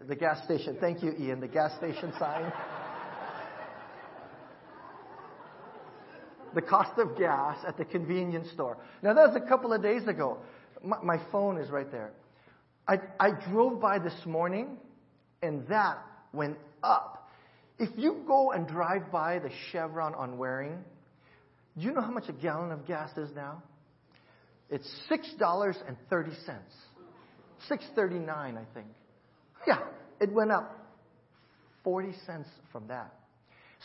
the 0.05 0.15
gas 0.15 0.43
station. 0.43 0.75
Thank 0.81 1.01
you, 1.01 1.13
Ian. 1.17 1.39
The 1.39 1.47
gas 1.47 1.77
station 1.77 2.11
sign. 2.19 2.51
the 6.55 6.61
cost 6.61 6.97
of 6.97 7.17
gas 7.17 7.57
at 7.67 7.77
the 7.77 7.85
convenience 7.85 8.49
store. 8.51 8.77
Now, 9.03 9.13
that 9.13 9.27
was 9.27 9.35
a 9.35 9.47
couple 9.47 9.73
of 9.73 9.83
days 9.83 10.07
ago. 10.07 10.39
My, 10.83 10.97
my 11.03 11.17
phone 11.31 11.57
is 11.57 11.69
right 11.69 11.91
there. 11.91 12.13
I, 12.87 12.99
I 13.19 13.31
drove 13.49 13.81
by 13.81 13.99
this 13.99 14.25
morning, 14.25 14.77
and 15.41 15.67
that 15.67 15.97
went 16.33 16.57
up. 16.83 17.29
If 17.79 17.89
you 17.97 18.23
go 18.27 18.51
and 18.51 18.67
drive 18.67 19.11
by 19.11 19.39
the 19.39 19.49
Chevron 19.71 20.13
on 20.13 20.37
Waring, 20.37 20.77
do 21.77 21.85
you 21.85 21.91
know 21.91 22.01
how 22.01 22.11
much 22.11 22.29
a 22.29 22.33
gallon 22.33 22.71
of 22.71 22.85
gas 22.85 23.17
is 23.17 23.29
now? 23.35 23.63
It's 24.69 24.89
$6.30. 25.09 25.85
639, 27.67 28.57
I 28.57 28.73
think. 28.73 28.87
Yeah, 29.67 29.79
it 30.19 30.31
went 30.31 30.51
up 30.51 30.77
40 31.83 32.13
cents 32.25 32.47
from 32.71 32.87
that. 32.87 33.13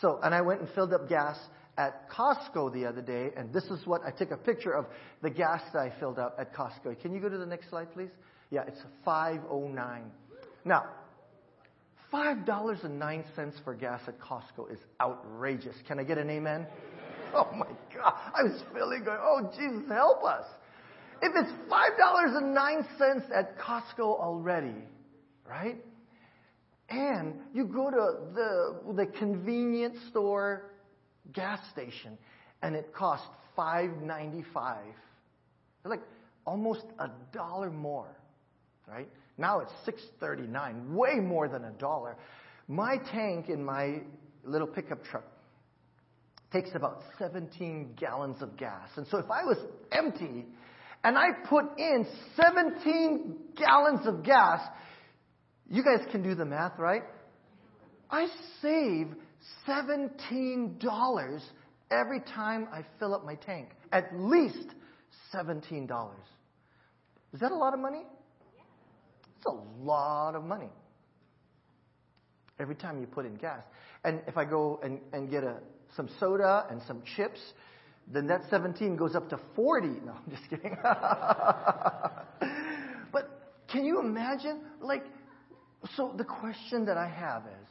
So, 0.01 0.21
and 0.23 0.35
I 0.35 0.41
went 0.43 0.61
and 0.61 0.69
filled 0.71 0.93
up 0.93 1.09
gas 1.09 1.39
at 1.77 2.11
Costco 2.11 2.73
the 2.73 2.87
other 2.87 3.03
day, 3.03 3.31
and 3.37 3.53
this 3.53 3.65
is 3.65 3.87
what 3.87 4.03
I 4.05 4.11
took 4.11 4.31
a 4.31 4.37
picture 4.37 4.73
of 4.73 4.87
the 5.23 5.31
gas 5.31 5.63
that 5.73 5.81
I 5.81 5.93
filled 5.99 6.19
up 6.19 6.37
at 6.39 6.55
Costco. 6.55 7.01
Can 7.01 7.15
you 7.15 7.21
go 7.21 7.29
to 7.29 7.39
the 7.39 7.47
next 7.47 7.71
slide, 7.71 7.93
please? 7.93 8.11
Yeah, 8.51 8.63
it's 8.67 8.81
509. 9.05 10.03
Now, 10.65 10.85
$5.09 12.13 13.65
for 13.65 13.75
gas 13.75 14.01
at 14.09 14.19
Costco 14.19 14.73
is 14.73 14.79
outrageous. 15.01 15.77
Can 15.87 15.99
I 15.99 16.05
get 16.05 16.19
an 16.19 16.29
amen? 16.29 16.67
Oh 17.33 17.49
my 17.57 17.69
God. 17.95 18.15
I 18.35 18.43
was 18.43 18.61
feeling 18.75 19.05
going, 19.05 19.19
oh 19.21 19.51
Jesus, 19.57 19.89
help 19.89 20.25
us. 20.25 20.45
If 21.23 21.33
it's 21.37 21.53
$5.09 21.71 23.31
at 23.33 23.59
Costco 23.59 24.01
already, 24.01 24.75
right? 25.49 25.77
And 26.89 27.35
you 27.55 27.67
go 27.67 27.91
to 27.91 28.33
the, 28.35 28.95
the 28.95 29.07
convenience 29.07 29.99
store 30.11 30.73
gas 31.33 31.61
station 31.73 32.19
and 32.63 32.75
it 32.75 32.93
costs 32.93 33.29
$5.95. 33.57 34.79
Like 35.85 36.03
almost 36.45 36.85
a 36.99 37.11
dollar 37.33 37.71
more, 37.71 38.17
right? 38.91 39.09
Now 39.39 39.61
it's 39.61 39.73
$6.39, 40.21 40.91
way 40.91 41.17
more 41.21 41.49
than 41.49 41.65
a 41.65 41.71
dollar. 41.73 42.17
My 42.69 42.97
tank 43.13 43.49
in 43.49 43.65
my 43.65 44.01
little 44.45 44.67
pickup 44.67 45.05
truck 45.05 45.25
takes 46.53 46.71
about 46.75 47.03
17 47.19 47.95
gallons 47.99 48.43
of 48.43 48.57
gas. 48.57 48.89
And 48.97 49.07
so 49.07 49.19
if 49.19 49.31
I 49.31 49.45
was 49.45 49.57
empty 49.93 50.45
and 51.05 51.17
I 51.17 51.29
put 51.49 51.79
in 51.79 52.07
17 52.37 53.37
gallons 53.57 54.07
of 54.07 54.23
gas, 54.23 54.61
you 55.71 55.83
guys 55.85 56.07
can 56.11 56.23
do 56.23 56.35
the 56.35 56.45
math, 56.45 56.79
right? 56.79 57.03
I 58.11 58.27
save 58.61 59.15
$17 59.67 61.41
every 61.91 62.21
time 62.21 62.69
I 62.73 62.85
fill 62.99 63.15
up 63.15 63.25
my 63.25 63.37
tank. 63.37 63.71
At 63.93 64.11
least 64.15 64.75
$17. 65.35 66.11
Is 67.33 67.41
that 67.41 67.53
a 67.53 67.57
lot 67.57 67.73
of 67.73 67.81
money? 67.81 68.03
It's 69.41 69.47
a 69.47 69.57
lot 69.83 70.35
of 70.35 70.45
money. 70.45 70.69
Every 72.59 72.75
time 72.75 73.01
you 73.01 73.07
put 73.07 73.25
in 73.25 73.37
gas. 73.37 73.63
And 74.05 74.21
if 74.27 74.37
I 74.37 74.45
go 74.45 74.79
and, 74.83 75.01
and 75.15 75.31
get 75.31 75.45
a, 75.45 75.57
some 75.97 76.11
soda 76.21 76.67
and 76.71 76.83
some 76.87 77.03
chips, 77.17 77.41
then 78.07 78.27
that 78.27 78.43
17 78.51 78.97
goes 78.97 79.15
up 79.15 79.31
to 79.31 79.41
40. 79.57 79.89
No, 80.05 80.13
I'm 80.13 80.31
just 80.31 80.51
kidding. 80.51 80.77
but 83.13 83.55
can 83.69 83.87
you 83.87 84.01
imagine? 84.01 84.61
Like, 84.83 85.05
so 85.97 86.13
the 86.19 86.25
question 86.25 86.85
that 86.85 86.99
I 86.99 87.09
have 87.09 87.45
is, 87.47 87.69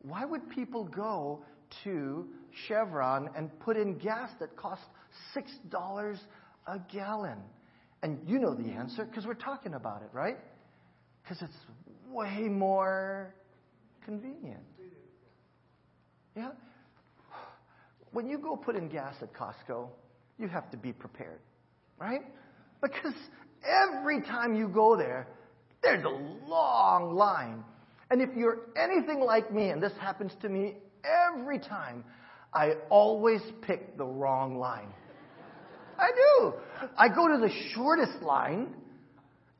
why 0.00 0.24
would 0.24 0.48
people 0.48 0.84
go 0.84 1.44
to 1.84 2.26
Chevron 2.66 3.28
and 3.36 3.50
put 3.60 3.76
in 3.76 3.98
gas 3.98 4.30
that 4.40 4.56
costs 4.56 4.86
$6 5.36 6.18
a 6.68 6.78
gallon? 6.90 7.36
And 8.02 8.18
you 8.26 8.38
know 8.38 8.54
the 8.54 8.70
answer 8.70 9.04
because 9.04 9.26
we're 9.26 9.34
talking 9.34 9.74
about 9.74 10.00
it, 10.00 10.08
right? 10.14 10.38
Because 11.32 11.48
it's 11.48 12.12
way 12.12 12.40
more 12.42 13.34
convenient. 14.04 14.60
Yeah? 16.36 16.50
When 18.12 18.28
you 18.28 18.36
go 18.36 18.54
put 18.54 18.76
in 18.76 18.90
gas 18.90 19.14
at 19.22 19.32
Costco, 19.32 19.88
you 20.38 20.48
have 20.48 20.70
to 20.72 20.76
be 20.76 20.92
prepared, 20.92 21.40
right? 21.98 22.20
Because 22.82 23.14
every 23.64 24.20
time 24.20 24.54
you 24.54 24.68
go 24.68 24.94
there, 24.94 25.26
there's 25.82 26.04
a 26.04 26.46
long 26.46 27.14
line. 27.14 27.64
And 28.10 28.20
if 28.20 28.28
you're 28.36 28.66
anything 28.76 29.20
like 29.20 29.50
me, 29.50 29.70
and 29.70 29.82
this 29.82 29.92
happens 30.02 30.32
to 30.42 30.50
me 30.50 30.74
every 31.02 31.60
time, 31.60 32.04
I 32.52 32.72
always 32.90 33.40
pick 33.62 33.96
the 33.96 34.04
wrong 34.04 34.58
line. 34.58 34.92
I 35.98 36.10
do. 36.10 36.52
I 36.98 37.08
go 37.08 37.26
to 37.26 37.38
the 37.38 37.50
shortest 37.74 38.20
line, 38.20 38.74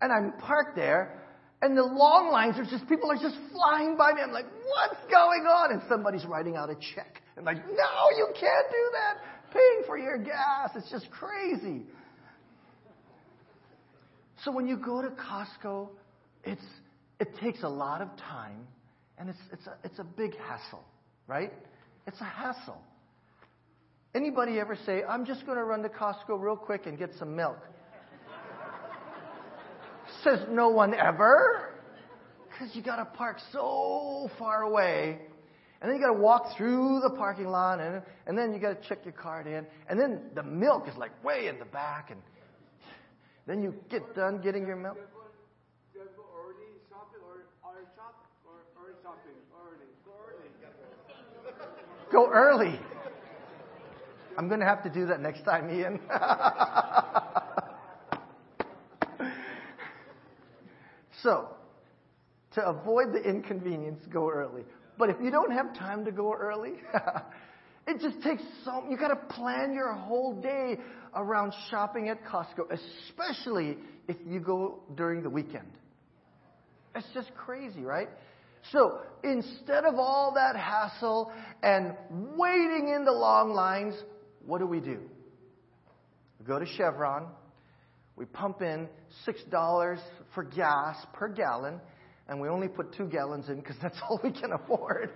and 0.03 0.13
I'm 0.13 0.33
parked 0.39 0.77
there, 0.77 1.21
and 1.63 1.77
the 1.77 1.83
long 1.85 2.31
lines 2.33 2.59
are 2.59 2.65
just, 2.65 2.89
people 2.89 3.11
are 3.11 3.17
just 3.17 3.37
flying 3.53 3.97
by 3.97 4.13
me. 4.13 4.21
I'm 4.21 4.33
like, 4.33 4.47
what's 4.67 5.01
going 5.11 5.47
on? 5.47 5.71
And 5.71 5.81
somebody's 5.89 6.25
writing 6.27 6.57
out 6.57 6.69
a 6.69 6.75
check. 6.75 7.23
I'm 7.39 7.45
like, 7.45 7.57
no, 7.57 8.17
you 8.17 8.27
can't 8.35 8.67
do 8.69 8.91
that. 8.93 9.53
Paying 9.53 9.83
for 9.87 9.97
your 9.97 10.19
gas. 10.19 10.71
It's 10.75 10.91
just 10.91 11.09
crazy. 11.11 11.83
So 14.45 14.51
when 14.51 14.67
you 14.67 14.77
go 14.77 15.03
to 15.03 15.11
Costco, 15.11 15.89
it's, 16.43 16.65
it 17.21 17.29
takes 17.41 17.63
a 17.63 17.69
lot 17.69 18.03
of 18.03 18.09
time 18.17 18.67
and 19.17 19.29
it's, 19.29 19.39
it's, 19.53 19.67
a, 19.69 19.77
it's 19.85 20.01
a 20.01 20.05
big 20.05 20.37
hassle, 20.39 20.85
right? 21.29 21.53
It's 22.09 22.21
a 22.21 22.25
hassle. 22.25 22.83
Anybody 24.17 24.59
ever 24.59 24.77
say, 24.85 25.05
I'm 25.09 25.25
just 25.25 25.47
going 25.47 25.59
to 25.59 25.65
run 25.65 25.83
to 25.83 25.89
Costco 25.89 26.41
real 26.41 26.57
quick 26.57 26.87
and 26.87 26.99
get 26.99 27.11
some 27.21 27.37
milk? 27.37 27.59
Says 30.23 30.41
no 30.51 30.69
one 30.69 30.95
ever. 30.95 31.75
Because 32.49 32.75
you 32.77 32.83
got 32.83 32.97
to 32.97 33.05
park 33.05 33.39
so 33.53 34.31
far 34.39 34.63
away. 34.63 35.19
And 35.81 35.91
then 35.91 35.99
you 35.99 36.07
got 36.07 36.13
to 36.13 36.21
walk 36.21 36.57
through 36.57 37.01
the 37.03 37.11
parking 37.11 37.49
lot, 37.49 37.81
and, 37.81 38.03
and 38.27 38.39
then 38.39 38.53
you 38.53 38.61
got 38.61 38.81
to 38.81 38.89
check 38.89 39.05
your 39.05 39.15
card 39.15 39.49
in. 39.49 39.67
And 39.89 39.99
then 39.99 40.21
the 40.35 40.43
milk 40.45 40.87
is 40.89 40.97
like 40.97 41.11
way 41.25 41.49
in 41.49 41.59
the 41.59 41.65
back, 41.65 42.13
and 42.13 42.21
then 43.49 43.63
you 43.63 43.75
get 43.91 44.15
done 44.15 44.41
getting 44.41 44.65
your 44.65 44.77
milk. 44.77 44.97
Go 52.13 52.31
early. 52.31 52.79
I'm 54.39 54.47
going 54.47 54.61
to 54.61 54.67
have 54.67 54.85
to 54.85 54.91
do 54.91 55.07
that 55.07 55.21
next 55.21 55.43
time, 55.43 55.69
Ian. 55.69 55.99
so, 61.23 61.49
to 62.55 62.67
avoid 62.67 63.13
the 63.13 63.23
inconvenience, 63.23 64.01
go 64.13 64.31
early. 64.31 64.63
But 64.99 65.11
if 65.11 65.17
you 65.23 65.31
don't 65.31 65.53
have 65.53 65.75
time 65.77 66.05
to 66.05 66.13
go 66.13 66.35
early, 66.35 66.75
it 67.87 68.01
just 68.01 68.23
takes 68.23 68.43
so, 68.65 68.85
you 68.89 68.97
gotta 68.97 69.17
plan 69.17 69.73
your 69.73 69.93
whole 69.95 70.41
day 70.41 70.79
around 71.15 71.55
shopping 71.71 72.09
at 72.09 72.25
Costco, 72.25 72.71
especially 72.71 73.79
if 74.09 74.17
you 74.27 74.41
go 74.41 74.81
during 74.95 75.23
the 75.23 75.31
weekend. 75.31 75.71
It's 76.95 77.07
just 77.15 77.35
crazy, 77.35 77.83
right? 77.83 78.09
So 78.71 79.01
instead 79.25 79.85
of 79.85 79.95
all 79.97 80.35
that 80.35 80.57
hassle 80.57 81.33
and 81.63 81.95
waiting 82.37 82.93
in 82.95 83.05
the 83.05 83.13
long 83.13 83.55
lines, 83.55 83.95
what 84.45 84.59
do 84.59 84.67
we 84.67 84.81
do? 84.81 85.01
We 86.39 86.47
go 86.47 86.59
to 86.59 86.67
Chevron, 86.67 87.29
we 88.17 88.25
pump 88.27 88.63
in 88.63 88.89
$6 89.27 89.99
for 90.35 90.45
gas 90.45 90.97
per 91.13 91.29
gallon, 91.29 91.81
and 92.29 92.41
we 92.41 92.49
only 92.49 92.69
put 92.69 92.95
two 92.95 93.07
gallons 93.07 93.49
in 93.49 93.57
because 93.57 93.77
that's 93.83 93.99
all 94.09 94.21
we 94.23 94.31
can 94.33 94.53
afford. 94.53 95.13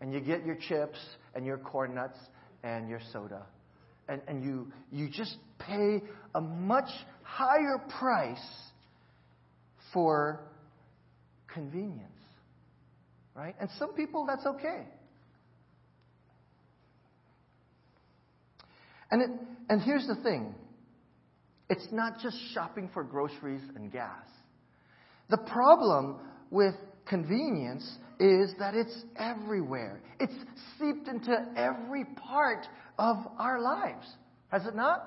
and 0.00 0.12
you 0.12 0.20
get 0.20 0.46
your 0.46 0.56
chips 0.56 0.98
and 1.34 1.44
your 1.44 1.58
corn 1.58 1.94
nuts 1.94 2.18
and 2.62 2.88
your 2.88 3.00
soda. 3.12 3.46
And, 4.08 4.20
and 4.26 4.42
you, 4.42 4.72
you 4.90 5.08
just 5.08 5.36
pay 5.58 6.02
a 6.34 6.40
much 6.40 6.90
higher 7.22 7.78
price 7.98 8.38
for 9.92 10.40
convenience. 11.52 12.06
Right? 13.34 13.54
And 13.60 13.70
some 13.78 13.92
people, 13.94 14.26
that's 14.26 14.44
okay. 14.46 14.86
And, 19.10 19.22
it, 19.22 19.30
and 19.68 19.80
here's 19.80 20.06
the 20.06 20.16
thing 20.16 20.54
it's 21.68 21.86
not 21.92 22.20
just 22.20 22.36
shopping 22.52 22.90
for 22.92 23.04
groceries 23.04 23.62
and 23.76 23.92
gas. 23.92 24.24
The 25.28 25.38
problem 25.38 26.16
with 26.50 26.74
convenience 27.06 27.88
is 28.18 28.52
that 28.58 28.74
it's 28.74 29.04
everywhere. 29.16 30.00
It's 30.18 30.34
seeped 30.78 31.08
into 31.08 31.32
every 31.56 32.04
part 32.04 32.66
of 32.98 33.16
our 33.38 33.60
lives. 33.60 34.06
Has 34.48 34.66
it 34.66 34.74
not? 34.74 35.06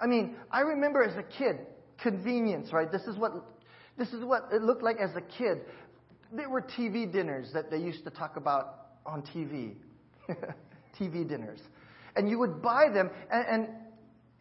I 0.00 0.06
mean, 0.06 0.36
I 0.50 0.60
remember 0.60 1.02
as 1.02 1.16
a 1.16 1.24
kid, 1.24 1.58
convenience, 2.00 2.72
right? 2.72 2.90
This 2.90 3.02
is 3.02 3.16
what 3.16 3.32
this 3.98 4.08
is 4.12 4.24
what 4.24 4.48
it 4.52 4.62
looked 4.62 4.84
like 4.84 4.98
as 4.98 5.10
a 5.16 5.20
kid. 5.20 5.62
There 6.32 6.48
were 6.48 6.62
TV 6.62 7.10
dinners 7.10 7.50
that 7.52 7.70
they 7.70 7.78
used 7.78 8.04
to 8.04 8.10
talk 8.10 8.36
about 8.36 8.86
on 9.04 9.22
TV. 9.22 9.74
TV 11.00 11.28
dinners. 11.28 11.60
And 12.18 12.28
you 12.28 12.38
would 12.40 12.60
buy 12.60 12.88
them, 12.92 13.10
and, 13.30 13.46
and 13.48 13.68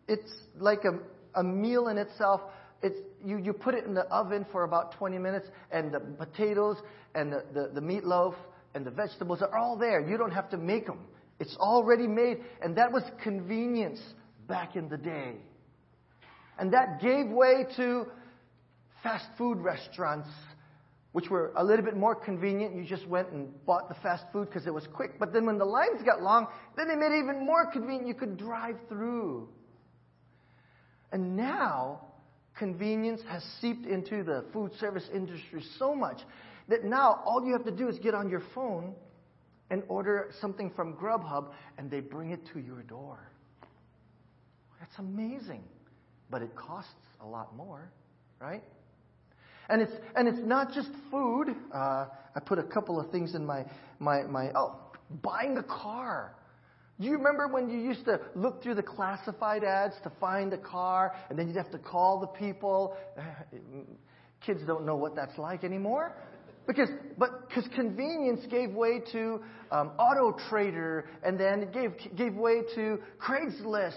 it's 0.08 0.34
like 0.58 0.84
a, 0.84 1.40
a 1.40 1.44
meal 1.44 1.90
in 1.90 1.98
itself. 2.00 2.42
It's, 2.82 2.98
you, 3.24 3.38
you 3.38 3.54
put 3.54 3.76
it 3.76 3.86
in 3.86 3.94
the 3.94 4.06
oven 4.06 4.48
for 4.52 4.64
about 4.64 4.94
20 4.98 5.20
minutes, 5.20 5.48
and 5.72 5.94
the 5.94 6.00
potatoes 6.00 6.78
and 7.14 7.32
the, 7.32 7.44
the, 7.54 7.72
the 7.76 7.82
meatloaf 7.82 8.34
and 8.74 8.84
the 8.84 8.90
vegetables 8.90 9.44
are 9.44 9.56
all 9.56 9.78
there. 9.78 10.02
You 10.02 10.18
don't 10.18 10.32
have 10.32 10.50
to 10.50 10.58
make 10.58 10.88
them. 10.88 11.00
It's 11.40 11.56
already 11.58 12.08
made, 12.08 12.40
and 12.64 12.76
that 12.78 12.92
was 12.92 13.04
convenience 13.24 14.00
back 14.48 14.76
in 14.76 14.90
the 14.90 14.98
day. 14.98 15.34
And 16.58 16.74
that 16.74 17.00
gave 17.00 17.28
way 17.28 17.68
to 17.78 18.08
fast 19.04 19.26
food 19.38 19.60
restaurants, 19.60 20.30
which 21.12 21.30
were 21.30 21.52
a 21.56 21.64
little 21.64 21.84
bit 21.84 21.96
more 21.96 22.16
convenient. 22.16 22.76
You 22.76 22.84
just 22.84 23.08
went 23.08 23.30
and 23.30 23.50
bought 23.66 23.90
the 23.90 23.96
fast 23.96 24.26
food 24.32 24.48
because 24.48 24.68
it 24.68 24.74
was 24.74 24.88
quick. 24.94 25.20
But 25.20 25.34
then 25.34 25.46
when 25.46 25.58
the 25.58 25.66
lines 25.66 26.02
got 26.04 26.22
long, 26.22 26.48
then 26.76 26.88
they 26.88 26.96
made 26.96 27.12
it 27.12 27.20
even 27.24 27.46
more 27.46 27.72
convenient. 27.72 28.08
You 28.08 28.14
could 28.14 28.38
drive 28.38 28.76
through. 28.90 29.50
And 31.12 31.36
now, 31.38 32.02
convenience 32.58 33.22
has 33.30 33.44
seeped 33.62 33.86
into 33.86 34.24
the 34.24 34.46
food 34.52 34.72
service 34.80 35.08
industry 35.14 35.64
so 35.80 35.96
much 35.96 36.20
that 36.68 36.84
now 36.84 37.22
all 37.26 37.46
you 37.46 37.54
have 37.54 37.64
to 37.66 37.72
do 37.72 37.88
is 37.88 37.98
get 38.00 38.14
on 38.14 38.30
your 38.30 38.44
phone 38.54 38.94
and 39.70 39.84
order 39.88 40.32
something 40.42 40.72
from 40.76 40.94
Grubhub 40.94 41.52
and 41.78 41.90
they 41.90 42.00
bring 42.00 42.32
it 42.32 42.42
to 42.54 42.60
your 42.60 42.84
door. 42.84 43.20
That's 44.80 44.98
amazing. 45.00 45.64
But 46.30 46.42
it 46.42 46.56
costs 46.56 46.92
a 47.22 47.26
lot 47.26 47.56
more, 47.56 47.92
right? 48.40 48.64
And 49.70 49.82
it's, 49.82 49.92
and 50.16 50.28
it's 50.28 50.46
not 50.46 50.74
just 50.74 50.90
food. 51.12 51.56
Uh, 51.74 52.06
I 52.36 52.40
put 52.46 52.60
a 52.60 52.64
couple 52.64 53.00
of 53.00 53.12
things 53.12 53.36
in 53.36 53.46
my, 53.46 53.66
my, 54.00 54.24
my, 54.24 54.52
oh, 54.56 54.76
buying 55.22 55.58
a 55.58 55.64
car. 55.64 56.36
Do 57.00 57.08
you 57.08 57.14
remember 57.14 57.48
when 57.48 57.70
you 57.70 57.80
used 57.80 58.06
to 58.06 58.20
look 58.36 58.64
through 58.64 58.76
the 58.76 58.84
classified 58.84 59.64
ads 59.64 59.96
to 60.04 60.12
find 60.20 60.52
a 60.54 60.58
car 60.58 61.14
and 61.30 61.38
then 61.38 61.48
you'd 61.48 61.58
have 61.58 61.72
to 61.72 61.78
call 61.78 62.20
the 62.20 62.28
people? 62.28 62.98
Kids 64.46 64.62
don't 64.66 64.86
know 64.86 64.96
what 64.96 65.16
that's 65.16 65.38
like 65.38 65.64
anymore. 65.64 66.16
Because, 66.68 66.90
but 67.18 67.48
because 67.48 67.66
convenience 67.76 68.42
gave 68.52 68.72
way 68.72 69.00
to 69.14 69.42
um, 69.72 69.92
Auto 69.98 70.38
Trader, 70.50 71.06
and 71.24 71.40
then 71.40 71.64
it 71.64 71.74
gave 71.74 71.94
gave 72.18 72.36
way 72.36 72.62
to 72.76 73.00
Craigslist, 73.26 73.94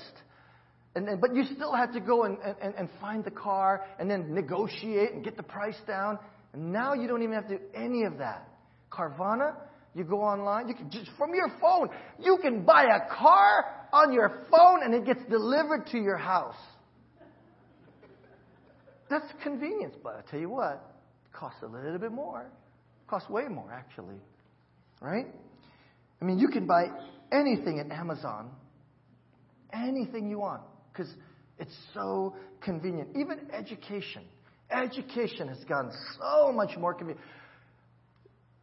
and 0.94 1.06
then, 1.06 1.18
but 1.20 1.35
you 1.35 1.44
still 1.54 1.73
had 1.73 1.92
to 1.92 2.00
go 2.00 2.25
and, 2.25 2.37
and, 2.61 2.75
and 2.75 2.88
find 3.00 3.25
the 3.25 3.30
car, 3.30 3.85
and 3.99 4.11
then 4.11 4.35
negotiate 4.35 5.12
and 5.12 5.25
get 5.25 5.37
the 5.37 5.42
price 5.42 5.78
down. 5.87 6.18
And 6.52 6.73
now 6.73 6.94
you 6.94 7.06
don't 7.06 7.23
even 7.23 7.35
have 7.35 7.49
to 7.49 7.59
do 7.59 7.64
any 7.75 8.04
of 8.04 8.18
that. 8.18 8.49
Carvana, 8.90 9.54
you 9.94 10.04
go 10.04 10.20
online, 10.20 10.68
you 10.68 10.75
can 10.75 10.90
just 10.90 11.11
from 11.16 11.35
your 11.35 11.50
phone, 11.61 11.88
you 12.18 12.38
can 12.42 12.64
buy 12.64 12.85
a 12.85 13.14
car 13.14 13.88
on 13.92 14.12
your 14.12 14.47
phone, 14.50 14.82
and 14.82 14.94
it 14.94 15.04
gets 15.04 15.20
delivered 15.30 15.87
to 15.92 15.99
your 15.99 16.16
house. 16.16 16.56
That's 19.09 19.26
convenience, 19.42 19.94
but 20.02 20.14
I 20.14 20.30
tell 20.30 20.38
you 20.38 20.49
what, 20.49 20.75
it 21.25 21.37
costs 21.37 21.62
a 21.62 21.66
little 21.66 21.99
bit 21.99 22.12
more. 22.12 22.42
It 22.42 23.09
Costs 23.09 23.28
way 23.28 23.49
more, 23.49 23.73
actually. 23.73 24.14
Right? 25.00 25.26
I 26.20 26.25
mean, 26.25 26.38
you 26.38 26.49
can 26.49 26.66
buy 26.66 26.87
anything 27.32 27.80
at 27.80 27.90
Amazon, 27.90 28.50
anything 29.73 30.28
you 30.28 30.38
want, 30.38 30.62
because 31.00 31.14
it's 31.59 31.75
so 31.95 32.35
convenient. 32.61 33.09
Even 33.16 33.40
education. 33.52 34.23
Education 34.71 35.49
has 35.49 35.64
gotten 35.64 35.90
so 36.19 36.52
much 36.52 36.76
more 36.76 36.92
convenient. 36.95 37.25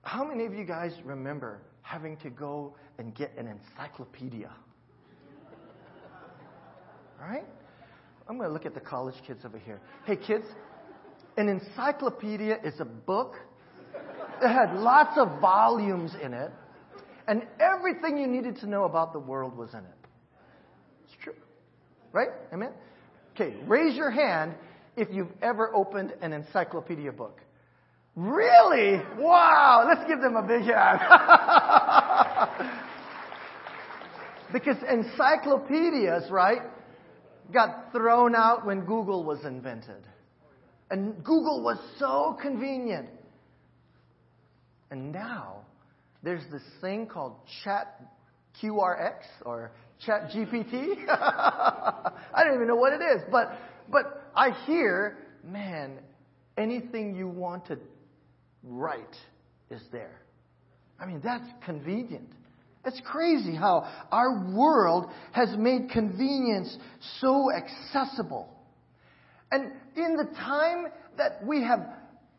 How 0.03 0.23
many 0.23 0.45
of 0.45 0.53
you 0.53 0.63
guys 0.63 0.93
remember 1.03 1.61
having 1.81 2.17
to 2.17 2.29
go 2.29 2.75
and 2.97 3.13
get 3.15 3.33
an 3.37 3.47
encyclopedia? 3.47 4.51
Right? 7.19 7.45
I'm 8.29 8.37
going 8.37 8.47
to 8.47 8.53
look 8.53 8.65
at 8.65 8.75
the 8.75 8.79
college 8.79 9.15
kids 9.25 9.43
over 9.43 9.57
here. 9.57 9.81
Hey, 10.05 10.15
kids, 10.15 10.45
an 11.37 11.49
encyclopedia 11.49 12.59
is 12.63 12.79
a 12.79 12.85
book 12.85 13.35
it 14.39 14.47
had 14.47 14.75
lots 14.75 15.17
of 15.17 15.41
volumes 15.41 16.11
in 16.21 16.31
it, 16.31 16.51
and 17.27 17.41
everything 17.59 18.19
you 18.19 18.27
needed 18.27 18.57
to 18.57 18.67
know 18.67 18.83
about 18.83 19.11
the 19.11 19.19
world 19.19 19.57
was 19.57 19.73
in 19.73 19.79
it. 19.79 19.85
It's 21.05 21.15
true. 21.23 21.33
Right? 22.17 22.29
Amen? 22.51 22.71
Okay, 23.35 23.53
raise 23.67 23.95
your 23.95 24.09
hand 24.09 24.55
if 24.95 25.07
you've 25.11 25.31
ever 25.43 25.71
opened 25.75 26.13
an 26.19 26.33
encyclopedia 26.33 27.11
book. 27.11 27.39
Really? 28.15 28.99
Wow, 29.19 29.85
let's 29.87 30.09
give 30.09 30.19
them 30.19 30.35
a 30.35 30.41
big 30.41 30.63
hand. 30.63 30.99
because 34.51 34.77
encyclopedias, 34.91 36.31
right, 36.31 36.63
got 37.53 37.91
thrown 37.91 38.35
out 38.35 38.65
when 38.65 38.79
Google 38.79 39.23
was 39.23 39.45
invented. 39.45 40.03
And 40.89 41.23
Google 41.23 41.61
was 41.61 41.77
so 41.99 42.35
convenient. 42.41 43.09
And 44.89 45.11
now 45.11 45.57
there's 46.23 46.41
this 46.51 46.63
thing 46.81 47.05
called 47.05 47.35
Chat 47.63 48.01
QRX 48.59 49.19
or 49.45 49.69
Chat 50.05 50.29
GPT. 50.31 50.95
I 51.09 52.43
don't 52.43 52.55
even 52.55 52.67
know 52.67 52.75
what 52.75 52.93
it 52.93 53.01
is, 53.01 53.23
but 53.31 53.57
but 53.89 54.31
I 54.35 54.51
hear, 54.65 55.17
man, 55.43 55.99
anything 56.57 57.15
you 57.15 57.27
want 57.27 57.65
to 57.67 57.77
write 58.63 59.15
is 59.69 59.81
there. 59.91 60.21
I 60.99 61.05
mean, 61.05 61.21
that's 61.23 61.47
convenient. 61.65 62.29
It's 62.85 63.01
crazy 63.05 63.55
how 63.55 63.87
our 64.11 64.53
world 64.53 65.11
has 65.33 65.49
made 65.57 65.89
convenience 65.89 66.77
so 67.19 67.49
accessible. 67.51 68.49
And 69.51 69.71
in 69.95 70.15
the 70.15 70.25
time 70.35 70.87
that 71.17 71.43
we 71.45 71.63
have 71.63 71.79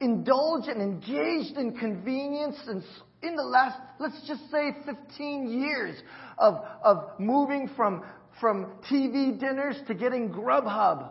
indulged 0.01 0.69
and 0.69 0.81
engaged 0.81 1.57
in 1.57 1.77
convenience 1.79 2.57
and 2.67 2.83
in 3.23 3.35
the 3.35 3.43
last, 3.43 3.79
let's 3.99 4.21
just 4.27 4.51
say 4.51 4.75
15 4.87 5.61
years 5.61 6.01
of, 6.39 6.65
of 6.83 7.19
moving 7.19 7.71
from, 7.77 8.03
from 8.41 8.67
TV 8.91 9.39
dinners 9.39 9.77
to 9.87 9.95
getting 9.95 10.31
Grubhub, 10.31 11.11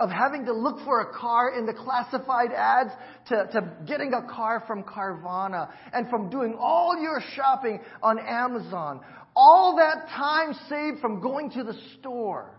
of 0.00 0.10
having 0.10 0.44
to 0.44 0.52
look 0.52 0.78
for 0.84 1.00
a 1.00 1.12
car 1.12 1.58
in 1.58 1.66
the 1.66 1.74
classified 1.74 2.52
ads 2.52 2.90
to, 3.28 3.48
to 3.52 3.72
getting 3.86 4.12
a 4.14 4.22
car 4.32 4.62
from 4.66 4.84
Carvana 4.84 5.68
and 5.92 6.08
from 6.08 6.30
doing 6.30 6.56
all 6.58 7.00
your 7.00 7.20
shopping 7.34 7.80
on 8.02 8.18
Amazon. 8.18 9.00
All 9.34 9.76
that 9.76 10.08
time 10.08 10.54
saved 10.68 11.00
from 11.00 11.20
going 11.20 11.50
to 11.52 11.64
the 11.64 11.74
store. 11.98 12.54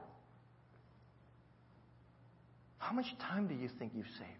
How 2.78 2.94
much 2.94 3.08
time 3.22 3.48
do 3.48 3.54
you 3.54 3.70
think 3.80 3.94
you've 3.96 4.06
saved? 4.18 4.40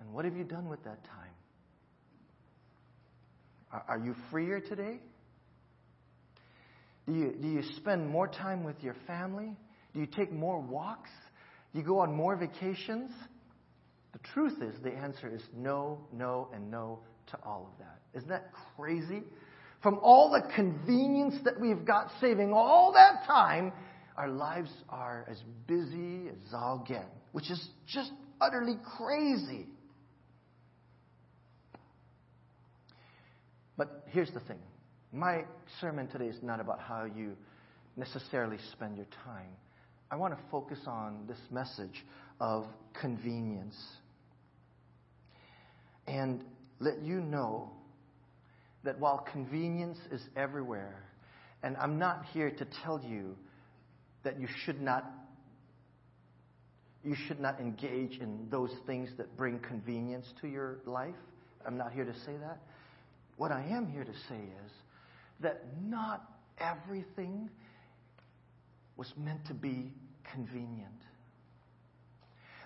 And 0.00 0.12
what 0.12 0.24
have 0.24 0.36
you 0.36 0.44
done 0.44 0.68
with 0.68 0.82
that 0.84 1.04
time? 1.04 1.34
Are, 3.72 4.00
you 4.04 4.14
freer 4.30 4.60
today? 4.60 4.98
Do 7.06 7.14
you, 7.14 7.34
do 7.40 7.48
you 7.48 7.62
spend 7.76 8.08
more 8.08 8.26
time 8.26 8.64
with 8.64 8.76
your 8.82 8.96
family? 9.06 9.56
Do 9.94 10.00
you 10.00 10.06
take 10.06 10.32
more 10.32 10.60
walks? 10.60 11.10
Do 11.72 11.78
you 11.78 11.84
go 11.84 12.00
on 12.00 12.12
more 12.12 12.36
vacations? 12.36 13.12
The 14.12 14.18
truth 14.34 14.60
is, 14.60 14.74
the 14.82 14.92
answer 14.92 15.32
is 15.32 15.42
no, 15.56 15.98
no, 16.12 16.48
and 16.52 16.70
no 16.70 17.00
to 17.30 17.38
all 17.44 17.70
of 17.72 17.78
that. 17.78 18.00
Isn't 18.18 18.28
that 18.28 18.50
crazy? 18.76 19.22
From 19.82 19.98
all 20.02 20.30
the 20.30 20.42
convenience 20.54 21.36
that 21.44 21.58
we've 21.58 21.84
got 21.84 22.10
saving 22.20 22.52
all 22.52 22.92
that 22.92 23.24
time, 23.26 23.72
our 24.16 24.28
lives 24.28 24.70
are 24.88 25.26
as 25.30 25.38
busy 25.66 26.28
as 26.28 26.52
all 26.52 26.84
get, 26.86 27.06
which 27.32 27.50
is 27.50 27.68
just 27.86 28.10
utterly 28.40 28.76
crazy. 28.98 29.66
But 33.80 34.04
here's 34.08 34.30
the 34.32 34.40
thing 34.40 34.58
my 35.10 35.44
sermon 35.80 36.06
today 36.06 36.26
is 36.26 36.36
not 36.42 36.60
about 36.60 36.80
how 36.80 37.04
you 37.04 37.34
necessarily 37.96 38.58
spend 38.72 38.98
your 38.98 39.06
time. 39.24 39.48
I 40.10 40.16
want 40.16 40.36
to 40.36 40.40
focus 40.50 40.80
on 40.86 41.24
this 41.26 41.38
message 41.50 42.04
of 42.42 42.66
convenience 43.00 43.74
and 46.06 46.44
let 46.78 47.00
you 47.00 47.22
know 47.22 47.70
that 48.84 49.00
while 49.00 49.26
convenience 49.32 49.96
is 50.12 50.20
everywhere, 50.36 51.02
and 51.62 51.74
I'm 51.78 51.98
not 51.98 52.26
here 52.34 52.50
to 52.50 52.66
tell 52.84 53.00
you 53.02 53.34
that 54.24 54.38
you 54.38 54.46
should 54.66 54.82
not 54.82 55.10
you 57.02 57.16
should 57.26 57.40
not 57.40 57.58
engage 57.58 58.18
in 58.18 58.46
those 58.50 58.74
things 58.86 59.08
that 59.16 59.38
bring 59.38 59.58
convenience 59.58 60.26
to 60.42 60.48
your 60.48 60.80
life. 60.84 61.14
I'm 61.66 61.78
not 61.78 61.92
here 61.92 62.04
to 62.04 62.14
say 62.26 62.36
that. 62.42 62.58
What 63.40 63.52
I 63.52 63.62
am 63.70 63.86
here 63.86 64.04
to 64.04 64.12
say 64.28 64.36
is 64.36 64.72
that 65.40 65.64
not 65.82 66.30
everything 66.58 67.48
was 68.98 69.10
meant 69.16 69.46
to 69.46 69.54
be 69.54 69.94
convenient. 70.30 70.92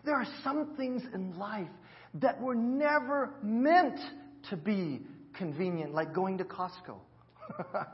There 0.04 0.16
are 0.16 0.26
some 0.42 0.74
things 0.76 1.04
in 1.14 1.38
life 1.38 1.68
that 2.14 2.40
were 2.40 2.56
never 2.56 3.34
meant 3.40 4.00
to 4.50 4.56
be 4.56 5.02
convenient, 5.38 5.94
like 5.94 6.12
going 6.12 6.38
to 6.38 6.44
Costco. 6.44 6.96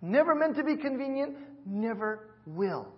never 0.00 0.34
meant 0.34 0.56
to 0.56 0.64
be 0.64 0.78
convenient, 0.78 1.36
never 1.66 2.30
will. 2.46 2.88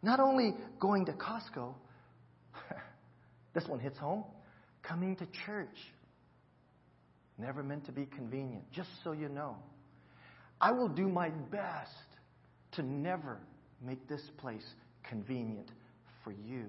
Not 0.00 0.20
only 0.20 0.54
going 0.78 1.06
to 1.06 1.12
Costco, 1.12 1.74
this 3.52 3.66
one 3.66 3.80
hits 3.80 3.98
home, 3.98 4.22
coming 4.84 5.16
to 5.16 5.26
church 5.44 5.76
Never 7.40 7.62
meant 7.62 7.86
to 7.86 7.92
be 7.92 8.06
convenient, 8.06 8.70
just 8.70 8.90
so 9.02 9.12
you 9.12 9.28
know. 9.28 9.56
I 10.60 10.72
will 10.72 10.88
do 10.88 11.08
my 11.08 11.30
best 11.30 11.90
to 12.72 12.82
never 12.82 13.38
make 13.80 14.06
this 14.08 14.22
place 14.38 14.64
convenient 15.08 15.68
for 16.22 16.32
you. 16.32 16.66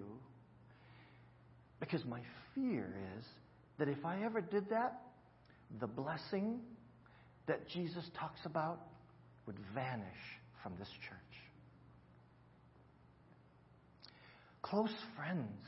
Because 1.79 2.05
my 2.05 2.21
fear 2.55 2.95
is 3.17 3.25
that 3.79 3.89
if 3.89 4.05
I 4.05 4.23
ever 4.23 4.39
did 4.39 4.69
that, 4.69 5.01
the 5.79 5.87
blessing 5.87 6.59
that 7.47 7.67
Jesus 7.67 8.09
talks 8.17 8.39
about 8.45 8.79
would 9.45 9.57
vanish 9.73 10.05
from 10.63 10.73
this 10.79 10.89
church. 10.89 11.17
Close 14.61 14.93
friends 15.17 15.65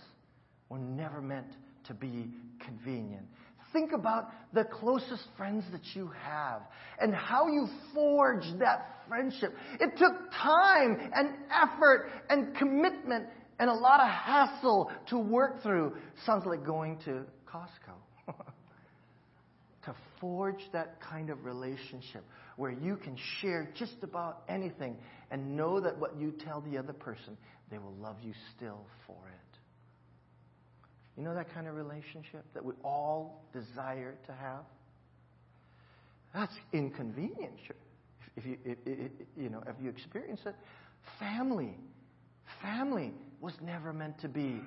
were 0.70 0.78
never 0.78 1.22
meant 1.22 1.52
to 1.88 1.94
be 1.94 2.30
convenient. 2.66 3.26
Think 3.74 3.92
about 3.92 4.30
the 4.54 4.64
closest 4.64 5.24
friends 5.36 5.66
that 5.72 5.82
you 5.96 6.12
have 6.24 6.62
and 7.02 7.14
how 7.14 7.48
you 7.48 7.68
forged 7.94 8.60
that 8.60 9.02
friendship. 9.08 9.54
It 9.80 9.98
took 9.98 10.14
time 10.32 10.98
and 11.14 11.30
effort 11.52 12.12
and 12.30 12.56
commitment 12.56 13.26
and 13.60 13.70
a 13.70 13.74
lot 13.74 14.00
of 14.00 14.08
hassle 14.08 14.92
to 15.10 15.18
work 15.18 15.64
through. 15.64 15.96
Sounds 16.26 16.46
like 16.46 16.64
going 16.66 17.00
to 17.06 17.24
Costco. 17.52 17.96
to 19.86 19.96
forge 20.20 20.62
that 20.72 21.02
kind 21.02 21.30
of 21.30 21.44
relationship 21.44 22.24
where 22.56 22.72
you 22.72 22.96
can 22.96 23.18
share 23.42 23.70
just 23.76 23.96
about 24.04 24.44
anything 24.48 24.96
and 25.32 25.58
know 25.58 25.80
that 25.80 25.98
what 25.98 26.18
you 26.18 26.32
tell 26.46 26.62
the 26.62 26.78
other 26.78 26.94
person, 26.94 27.36
they 27.70 27.78
will 27.78 27.96
love 28.00 28.18
you 28.22 28.34
still 28.56 28.86
for 29.06 29.18
it. 29.28 29.33
You 31.18 31.24
know 31.24 31.34
that 31.36 31.54
kind 31.54 31.68
of 31.68 31.76
relationship 31.76 32.44
that 32.54 32.64
we 32.64 32.74
all 32.84 33.44
desire 33.54 34.16
to 34.26 34.34
have? 34.34 34.64
That's 36.34 36.54
inconvenient, 36.72 37.54
sure. 37.68 37.76
If 38.36 38.46
you, 38.46 38.58
if, 38.66 38.78
if, 38.86 39.12
you 39.38 39.50
know, 39.50 39.62
if 39.68 39.76
you 39.82 39.90
experience 39.90 40.42
it, 40.46 40.56
family, 41.20 41.76
family 42.62 43.14
was 43.42 43.54
never 43.62 43.94
meant 43.94 44.20
to 44.22 44.28
be 44.28 44.60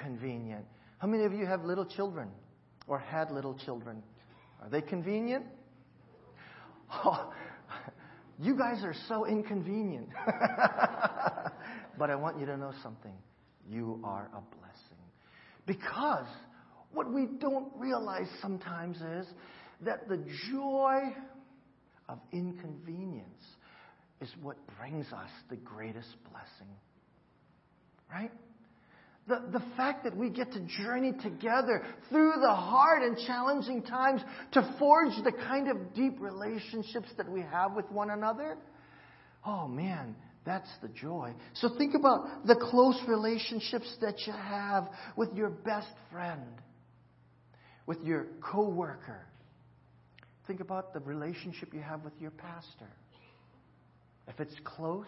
convenient. 0.00 0.64
How 0.98 1.08
many 1.08 1.24
of 1.24 1.32
you 1.32 1.46
have 1.46 1.64
little 1.64 1.84
children 1.84 2.28
or 2.86 2.98
had 2.98 3.32
little 3.32 3.54
children? 3.54 4.02
Are 4.62 4.68
they 4.68 4.82
convenient? 4.82 5.44
Oh, 7.04 7.32
you 8.40 8.56
guys 8.56 8.84
are 8.84 8.94
so 9.08 9.26
inconvenient. 9.26 10.08
but 11.98 12.10
I 12.10 12.14
want 12.14 12.38
you 12.38 12.46
to 12.46 12.56
know 12.56 12.72
something. 12.82 13.14
You 13.68 14.00
are 14.04 14.30
a 14.32 14.40
blessing. 14.56 14.87
Because 15.68 16.26
what 16.92 17.12
we 17.12 17.26
don't 17.40 17.70
realize 17.76 18.26
sometimes 18.40 18.96
is 18.96 19.26
that 19.82 20.08
the 20.08 20.24
joy 20.50 21.14
of 22.08 22.18
inconvenience 22.32 23.44
is 24.22 24.30
what 24.40 24.56
brings 24.78 25.06
us 25.12 25.28
the 25.50 25.56
greatest 25.56 26.08
blessing. 26.30 26.74
Right? 28.10 28.32
The, 29.28 29.42
the 29.52 29.62
fact 29.76 30.04
that 30.04 30.16
we 30.16 30.30
get 30.30 30.52
to 30.52 30.60
journey 30.82 31.12
together 31.22 31.84
through 32.08 32.32
the 32.40 32.54
hard 32.54 33.02
and 33.02 33.18
challenging 33.26 33.82
times 33.82 34.22
to 34.52 34.74
forge 34.78 35.12
the 35.22 35.32
kind 35.32 35.70
of 35.70 35.92
deep 35.94 36.18
relationships 36.18 37.08
that 37.18 37.30
we 37.30 37.42
have 37.42 37.74
with 37.74 37.84
one 37.92 38.08
another. 38.08 38.56
Oh 39.44 39.68
man, 39.68 40.16
that's 40.48 40.70
the 40.80 40.88
joy. 40.88 41.32
So 41.54 41.76
think 41.76 41.94
about 41.94 42.46
the 42.46 42.56
close 42.56 42.98
relationships 43.06 43.94
that 44.00 44.26
you 44.26 44.32
have 44.32 44.88
with 45.16 45.32
your 45.34 45.50
best 45.50 45.92
friend, 46.10 46.40
with 47.86 48.02
your 48.02 48.26
coworker. 48.40 49.26
Think 50.46 50.60
about 50.60 50.94
the 50.94 51.00
relationship 51.00 51.74
you 51.74 51.80
have 51.80 52.02
with 52.02 52.14
your 52.18 52.30
pastor. 52.30 52.88
If 54.26 54.40
it's 54.40 54.54
close, 54.64 55.06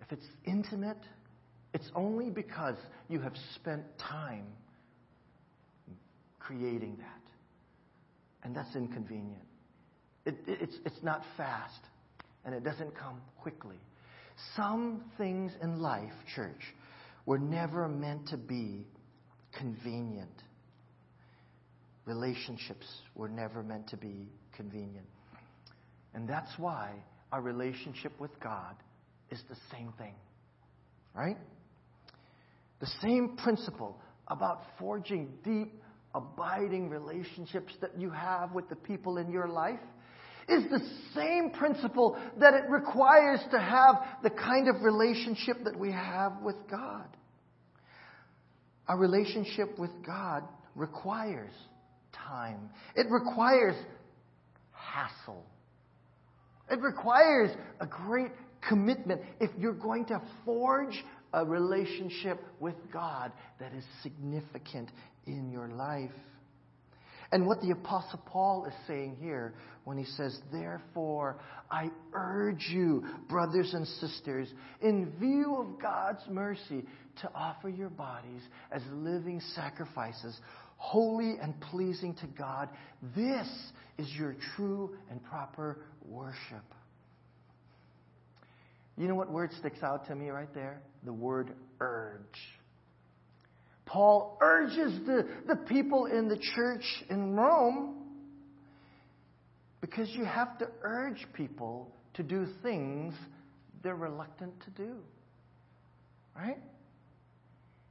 if 0.00 0.12
it's 0.12 0.26
intimate, 0.44 1.02
it's 1.72 1.90
only 1.96 2.30
because 2.30 2.76
you 3.08 3.20
have 3.20 3.34
spent 3.56 3.82
time 3.98 4.46
creating 6.38 6.96
that. 6.98 8.44
And 8.44 8.54
that's 8.54 8.76
inconvenient. 8.76 9.42
It, 10.26 10.36
it, 10.46 10.58
it's, 10.62 10.76
it's 10.84 11.02
not 11.02 11.22
fast, 11.36 11.80
and 12.44 12.54
it 12.54 12.64
doesn't 12.64 12.96
come 12.96 13.20
quickly. 13.40 13.78
Some 14.56 15.04
things 15.16 15.52
in 15.62 15.80
life, 15.80 16.12
church, 16.34 16.60
were 17.26 17.38
never 17.38 17.88
meant 17.88 18.28
to 18.28 18.36
be 18.36 18.86
convenient. 19.56 20.42
Relationships 22.04 22.86
were 23.14 23.28
never 23.28 23.62
meant 23.62 23.88
to 23.88 23.96
be 23.96 24.28
convenient. 24.56 25.06
And 26.14 26.28
that's 26.28 26.50
why 26.58 26.92
our 27.32 27.40
relationship 27.40 28.12
with 28.20 28.38
God 28.40 28.76
is 29.30 29.40
the 29.48 29.56
same 29.72 29.92
thing. 29.98 30.14
Right? 31.14 31.38
The 32.80 32.86
same 33.02 33.36
principle 33.42 33.98
about 34.28 34.62
forging 34.78 35.32
deep, 35.44 35.72
abiding 36.14 36.88
relationships 36.88 37.72
that 37.80 37.98
you 37.98 38.10
have 38.10 38.52
with 38.52 38.68
the 38.68 38.76
people 38.76 39.18
in 39.18 39.30
your 39.30 39.48
life 39.48 39.80
is 40.48 40.64
the 40.70 40.80
same 41.14 41.50
principle 41.50 42.18
that 42.38 42.54
it 42.54 42.64
requires 42.68 43.40
to 43.50 43.58
have 43.58 43.96
the 44.22 44.30
kind 44.30 44.68
of 44.68 44.82
relationship 44.82 45.64
that 45.64 45.78
we 45.78 45.92
have 45.92 46.42
with 46.42 46.56
God. 46.70 47.06
Our 48.88 48.98
relationship 48.98 49.78
with 49.78 49.90
God 50.06 50.42
requires 50.74 51.52
time. 52.12 52.70
It 52.94 53.06
requires 53.10 53.76
hassle. 54.72 55.44
It 56.70 56.80
requires 56.80 57.50
a 57.80 57.86
great 57.86 58.30
commitment 58.66 59.20
if 59.40 59.50
you're 59.58 59.72
going 59.72 60.06
to 60.06 60.20
forge 60.44 61.02
a 61.32 61.44
relationship 61.44 62.42
with 62.60 62.74
God 62.92 63.32
that 63.58 63.72
is 63.74 63.84
significant 64.02 64.90
in 65.26 65.50
your 65.50 65.68
life. 65.68 66.10
And 67.32 67.46
what 67.46 67.60
the 67.60 67.70
Apostle 67.70 68.20
Paul 68.26 68.66
is 68.66 68.74
saying 68.86 69.16
here 69.20 69.54
when 69.84 69.98
he 69.98 70.04
says, 70.04 70.38
Therefore, 70.52 71.38
I 71.70 71.90
urge 72.12 72.68
you, 72.70 73.04
brothers 73.28 73.72
and 73.74 73.86
sisters, 73.86 74.48
in 74.80 75.12
view 75.18 75.56
of 75.56 75.80
God's 75.80 76.22
mercy, 76.28 76.84
to 77.22 77.30
offer 77.34 77.68
your 77.68 77.90
bodies 77.90 78.42
as 78.72 78.82
living 78.92 79.40
sacrifices, 79.54 80.38
holy 80.76 81.36
and 81.40 81.58
pleasing 81.60 82.14
to 82.14 82.26
God. 82.38 82.68
This 83.16 83.48
is 83.98 84.08
your 84.18 84.36
true 84.56 84.96
and 85.10 85.22
proper 85.24 85.78
worship. 86.04 86.64
You 88.96 89.08
know 89.08 89.14
what 89.14 89.30
word 89.30 89.50
sticks 89.58 89.82
out 89.82 90.06
to 90.06 90.14
me 90.14 90.28
right 90.28 90.52
there? 90.54 90.80
The 91.04 91.12
word 91.12 91.52
urge. 91.80 92.20
Paul 93.86 94.38
urges 94.40 94.98
the, 95.06 95.26
the 95.46 95.56
people 95.56 96.06
in 96.06 96.28
the 96.28 96.38
church 96.54 96.84
in 97.10 97.34
Rome 97.34 97.96
because 99.80 100.08
you 100.10 100.24
have 100.24 100.58
to 100.58 100.68
urge 100.82 101.26
people 101.34 101.90
to 102.14 102.22
do 102.22 102.46
things 102.62 103.14
they're 103.82 103.94
reluctant 103.94 104.54
to 104.64 104.70
do. 104.70 104.96
Right? 106.34 106.58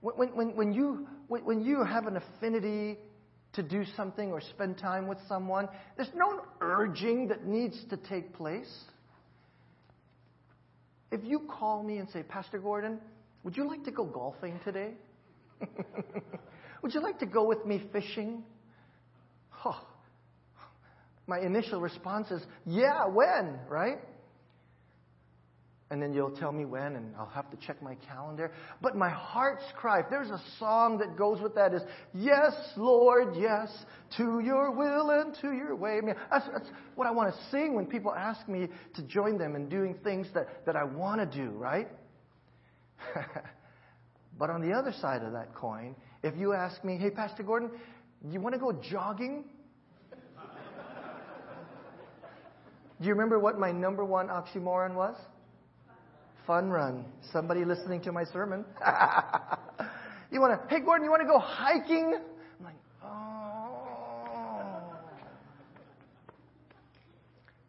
When, 0.02 0.30
when, 0.36 0.56
when, 0.56 0.74
you, 0.74 1.08
when, 1.28 1.46
when 1.46 1.64
you 1.64 1.84
have 1.84 2.08
an 2.08 2.18
affinity 2.18 2.98
to 3.54 3.64
do 3.64 3.84
something 3.96 4.32
or 4.32 4.42
spend 4.42 4.78
time 4.80 5.08
with 5.08 5.20
someone, 5.28 5.70
there's 5.96 6.12
no 6.16 6.42
urging 6.60 7.28
that 7.28 7.46
needs 7.46 7.78
to 7.92 7.98
take 7.98 8.34
place. 8.34 8.84
If 11.12 11.22
you 11.24 11.42
call 11.42 11.84
me 11.84 12.00
and 12.00 12.10
say, 12.10 12.24
Pastor 12.24 12.58
Gordon, 12.58 13.00
would 13.44 13.56
you 13.56 13.68
like 13.68 13.84
to 13.86 13.92
go 13.92 14.04
golfing 14.04 14.60
today? 14.66 14.94
would 16.82 16.94
you 16.94 17.02
like 17.02 17.20
to 17.20 17.26
go 17.26 17.46
with 17.46 17.66
me 17.66 17.84
fishing? 17.92 18.44
Oh, 19.66 19.80
my 21.28 21.40
initial 21.40 21.80
response 21.80 22.30
is, 22.32 22.42
yeah, 22.66 23.06
when, 23.08 23.60
right? 23.70 24.00
and 25.94 26.02
then 26.02 26.12
you'll 26.12 26.36
tell 26.36 26.52
me 26.52 26.66
when, 26.66 26.96
and 26.96 27.14
I'll 27.20 27.28
have 27.28 27.52
to 27.52 27.58
check 27.68 27.80
my 27.84 27.94
calendar. 28.08 28.52
But 28.82 28.96
my 28.96 29.12
heart's 29.12 29.64
cry, 29.78 30.00
if 30.00 30.08
there's 30.10 30.32
a 30.32 30.42
song 30.58 30.98
that 30.98 31.16
goes 31.16 31.40
with 31.40 31.54
that, 31.54 31.72
is 31.72 31.84
Yes, 32.16 32.52
Lord, 32.76 33.36
yes, 33.38 33.72
to 34.18 34.40
your 34.40 34.72
will 34.72 35.12
and 35.12 35.38
to 35.42 35.52
your 35.52 35.76
way. 35.76 36.00
I 36.00 36.02
mean, 36.02 36.16
that's, 36.32 36.48
that's 36.52 36.68
what 36.96 37.06
I 37.06 37.12
want 37.12 37.32
to 37.32 37.40
sing 37.52 37.76
when 37.76 37.86
people 37.86 38.12
ask 38.12 38.50
me 38.50 38.70
to 38.96 39.04
join 39.04 39.38
them 39.38 39.56
in 39.56 39.70
doing 39.70 39.96
things 40.04 40.26
that, 40.34 40.66
that 40.66 40.76
I 40.76 40.84
want 40.84 41.20
to 41.22 41.38
do, 41.38 41.52
right? 41.52 41.88
but 44.38 44.50
on 44.50 44.62
the 44.62 44.74
other 44.74 44.92
side 44.92 45.24
of 45.24 45.34
that 45.34 45.54
coin, 45.54 45.96
if 46.24 46.36
you 46.38 46.54
ask 46.54 46.84
me, 46.84 46.98
Hey, 46.98 47.10
Pastor 47.10 47.44
Gordon, 47.44 47.72
you 48.30 48.40
want 48.40 48.54
to 48.54 48.60
go 48.60 48.72
jogging? 48.72 49.44
Do 53.00 53.06
you 53.08 53.12
remember 53.12 53.40
what 53.40 53.60
my 53.60 53.72
number 53.72 54.06
one 54.06 54.28
oxymoron 54.28 54.96
was? 54.96 55.16
Fun 56.48 56.70
run. 56.70 57.06
Somebody 57.32 57.64
listening 57.64 58.02
to 58.02 58.12
my 58.12 58.26
sermon. 58.26 58.66
you 60.32 60.42
want 60.42 60.60
to, 60.62 60.68
hey, 60.70 60.82
Gordon, 60.82 61.06
you 61.06 61.12
want 61.12 61.22
to 61.22 61.28
go 61.28 61.40
hiking? 61.40 62.16
I'm 62.60 62.66
like, 62.66 62.76
oh. 63.04 63.54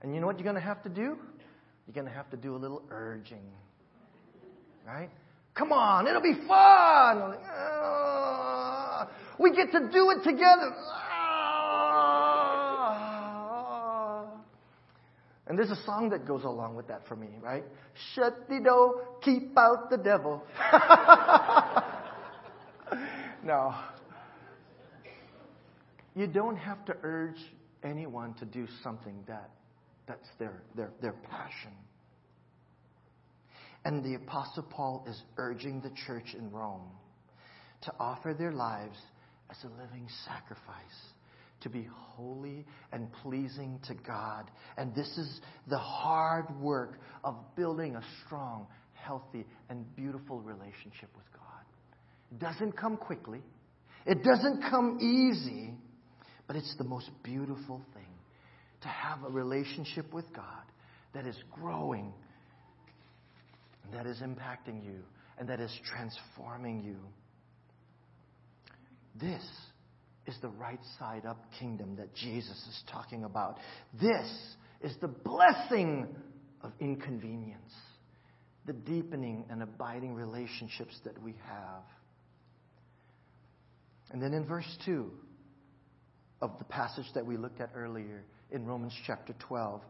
And 0.03 0.15
you 0.15 0.21
know 0.21 0.27
what 0.27 0.39
you're 0.39 0.45
going 0.45 0.57
to 0.57 0.61
have 0.61 0.83
to 0.83 0.89
do? 0.89 1.19
You're 1.87 1.95
going 1.95 2.07
to 2.07 2.13
have 2.13 2.31
to 2.31 2.37
do 2.37 2.57
a 2.57 2.59
little 2.59 2.83
urging. 2.91 3.45
Right? 4.87 5.11
Come 5.55 5.73
on, 5.73 6.07
it'll 6.07 6.21
be 6.21 6.35
fun. 6.35 7.21
Like, 7.21 7.41
oh. 7.49 9.09
We 9.39 9.53
get 9.55 9.73
to 9.73 9.81
do 9.91 10.11
it 10.11 10.23
together. 10.25 10.75
Ah. 10.77 11.45
And 15.47 15.59
there's 15.59 15.71
a 15.71 15.83
song 15.85 16.09
that 16.11 16.27
goes 16.27 16.45
along 16.45 16.75
with 16.75 16.89
that 16.89 17.07
for 17.07 17.17
me, 17.17 17.29
right? 17.41 17.65
Shut 18.15 18.49
the 18.49 18.61
door, 18.61 19.03
keep 19.23 19.57
out 19.57 19.91
the 19.91 19.99
devil. 19.99 20.43
no. 23.45 23.75
You 26.17 26.27
don't 26.27 26.57
have 26.57 26.85
to 26.87 26.97
urge 27.03 27.39
anyone 27.83 28.35
to 28.35 28.45
do 28.45 28.67
something 28.83 29.23
that 29.29 29.51
that's 30.07 30.29
their, 30.39 30.63
their, 30.75 30.91
their 31.01 31.13
passion. 31.13 31.73
And 33.85 34.03
the 34.03 34.15
Apostle 34.15 34.63
Paul 34.63 35.05
is 35.09 35.21
urging 35.37 35.81
the 35.81 35.93
church 36.07 36.35
in 36.37 36.51
Rome 36.51 36.91
to 37.83 37.93
offer 38.01 38.35
their 38.35 38.53
lives 38.53 38.97
as 39.51 39.57
a 39.65 39.69
living 39.83 40.09
sacrifice, 40.25 40.63
to 41.61 41.69
be 41.69 41.87
holy 41.91 42.65
and 42.93 43.13
pleasing 43.23 43.79
to 43.87 43.95
God. 43.95 44.51
And 44.79 44.95
this 44.95 45.09
is 45.19 45.41
the 45.69 45.79
hard 45.79 46.47
work 46.61 46.99
of 47.23 47.37
building 47.57 47.97
a 47.97 48.03
strong, 48.25 48.67
healthy, 48.95 49.45
and 49.69 49.85
beautiful 49.97 50.41
relationship 50.41 51.11
with 51.15 51.31
God. 51.35 51.43
It 52.33 52.39
doesn't 52.39 52.77
come 52.77 52.97
quickly, 52.97 53.43
it 54.07 54.23
doesn't 54.25 54.63
come 54.71 54.99
easy, 55.01 55.75
but 56.47 56.57
it's 56.57 56.75
the 56.79 56.85
most 56.85 57.11
beautiful 57.23 57.83
thing 57.93 58.03
to 58.81 58.89
have 58.89 59.25
a 59.25 59.31
relationship 59.31 60.13
with 60.13 60.25
God 60.35 60.45
that 61.15 61.27
is 61.27 61.37
growing, 61.53 62.13
and 63.85 63.93
that 63.93 64.07
is 64.07 64.19
impacting 64.19 64.85
you, 64.85 65.01
and 65.39 65.49
that 65.49 65.61
is 65.61 65.71
transforming 65.85 66.83
you. 66.83 66.97
This 69.21 69.45
is 70.27 70.35
the 70.41 70.49
right 70.49 70.81
side 70.99 71.27
up 71.27 71.45
kingdom 71.59 71.97
that 71.97 72.15
Jesus 72.15 72.57
is 72.57 72.83
talking 72.91 73.25
about. 73.25 73.59
This 74.01 74.57
is 74.83 74.95
the 75.01 75.09
blessing 75.09 76.09
of 76.63 76.73
inconvenience, 76.81 77.73
the 78.67 78.73
deepening 78.73 79.45
and 79.51 79.63
abiding 79.63 80.15
relationships 80.15 80.99
that 81.05 81.23
we 81.23 81.35
have. 81.47 81.83
And 84.11 84.23
then 84.23 84.33
in 84.33 84.47
verse 84.47 84.79
2 84.85 85.11
of 86.41 86.59
the 86.59 86.65
passage 86.65 87.07
that 87.15 87.25
we 87.25 87.37
looked 87.37 87.61
at 87.61 87.71
earlier 87.75 88.25
in 88.51 88.65
Romans 88.65 88.95
chapter 89.07 89.35
12, 89.41 89.81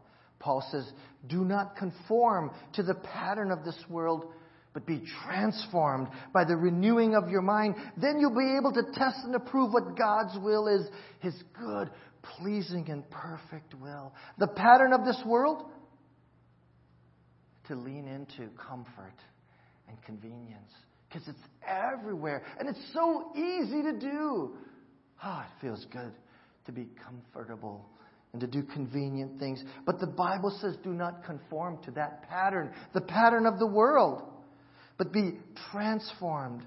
Paul 0.44 0.62
says, 0.70 0.84
Do 1.26 1.42
not 1.42 1.74
conform 1.76 2.50
to 2.74 2.82
the 2.82 2.94
pattern 2.94 3.50
of 3.50 3.64
this 3.64 3.82
world 3.88 4.26
but 4.74 4.86
be 4.86 5.00
transformed 5.24 6.08
by 6.32 6.44
the 6.44 6.56
renewing 6.56 7.14
of 7.14 7.30
your 7.30 7.40
mind. 7.42 7.76
Then 7.96 8.18
you'll 8.18 8.34
be 8.34 8.56
able 8.58 8.72
to 8.72 8.82
test 8.92 9.20
and 9.22 9.34
approve 9.36 9.72
what 9.72 9.96
God's 9.96 10.36
will 10.42 10.66
is 10.66 10.86
His 11.20 11.34
good, 11.58 11.90
pleasing, 12.38 12.90
and 12.90 13.08
perfect 13.08 13.72
will. 13.80 14.12
The 14.38 14.48
pattern 14.48 14.92
of 14.92 15.04
this 15.04 15.20
world? 15.24 15.62
To 17.68 17.76
lean 17.76 18.08
into 18.08 18.50
comfort 18.68 19.14
and 19.88 19.96
convenience. 20.02 20.72
Because 21.08 21.28
it's 21.28 21.38
everywhere. 21.64 22.42
And 22.58 22.68
it's 22.68 22.92
so 22.92 23.30
easy 23.36 23.80
to 23.82 23.92
do. 23.92 24.56
Oh, 25.24 25.44
it 25.46 25.60
feels 25.64 25.86
good 25.92 26.12
to 26.66 26.72
be 26.72 26.88
comfortable 27.06 27.86
and 28.34 28.40
to 28.42 28.46
do 28.46 28.62
convenient 28.62 29.38
things. 29.38 29.64
But 29.86 29.98
the 29.98 30.06
Bible 30.06 30.54
says 30.60 30.76
do 30.84 30.92
not 30.92 31.24
conform 31.24 31.78
to 31.84 31.90
that 31.92 32.28
pattern, 32.28 32.70
the 32.92 33.00
pattern 33.00 33.46
of 33.46 33.58
the 33.58 33.66
world 33.66 34.22
but 34.98 35.12
be 35.12 35.32
transformed 35.72 36.62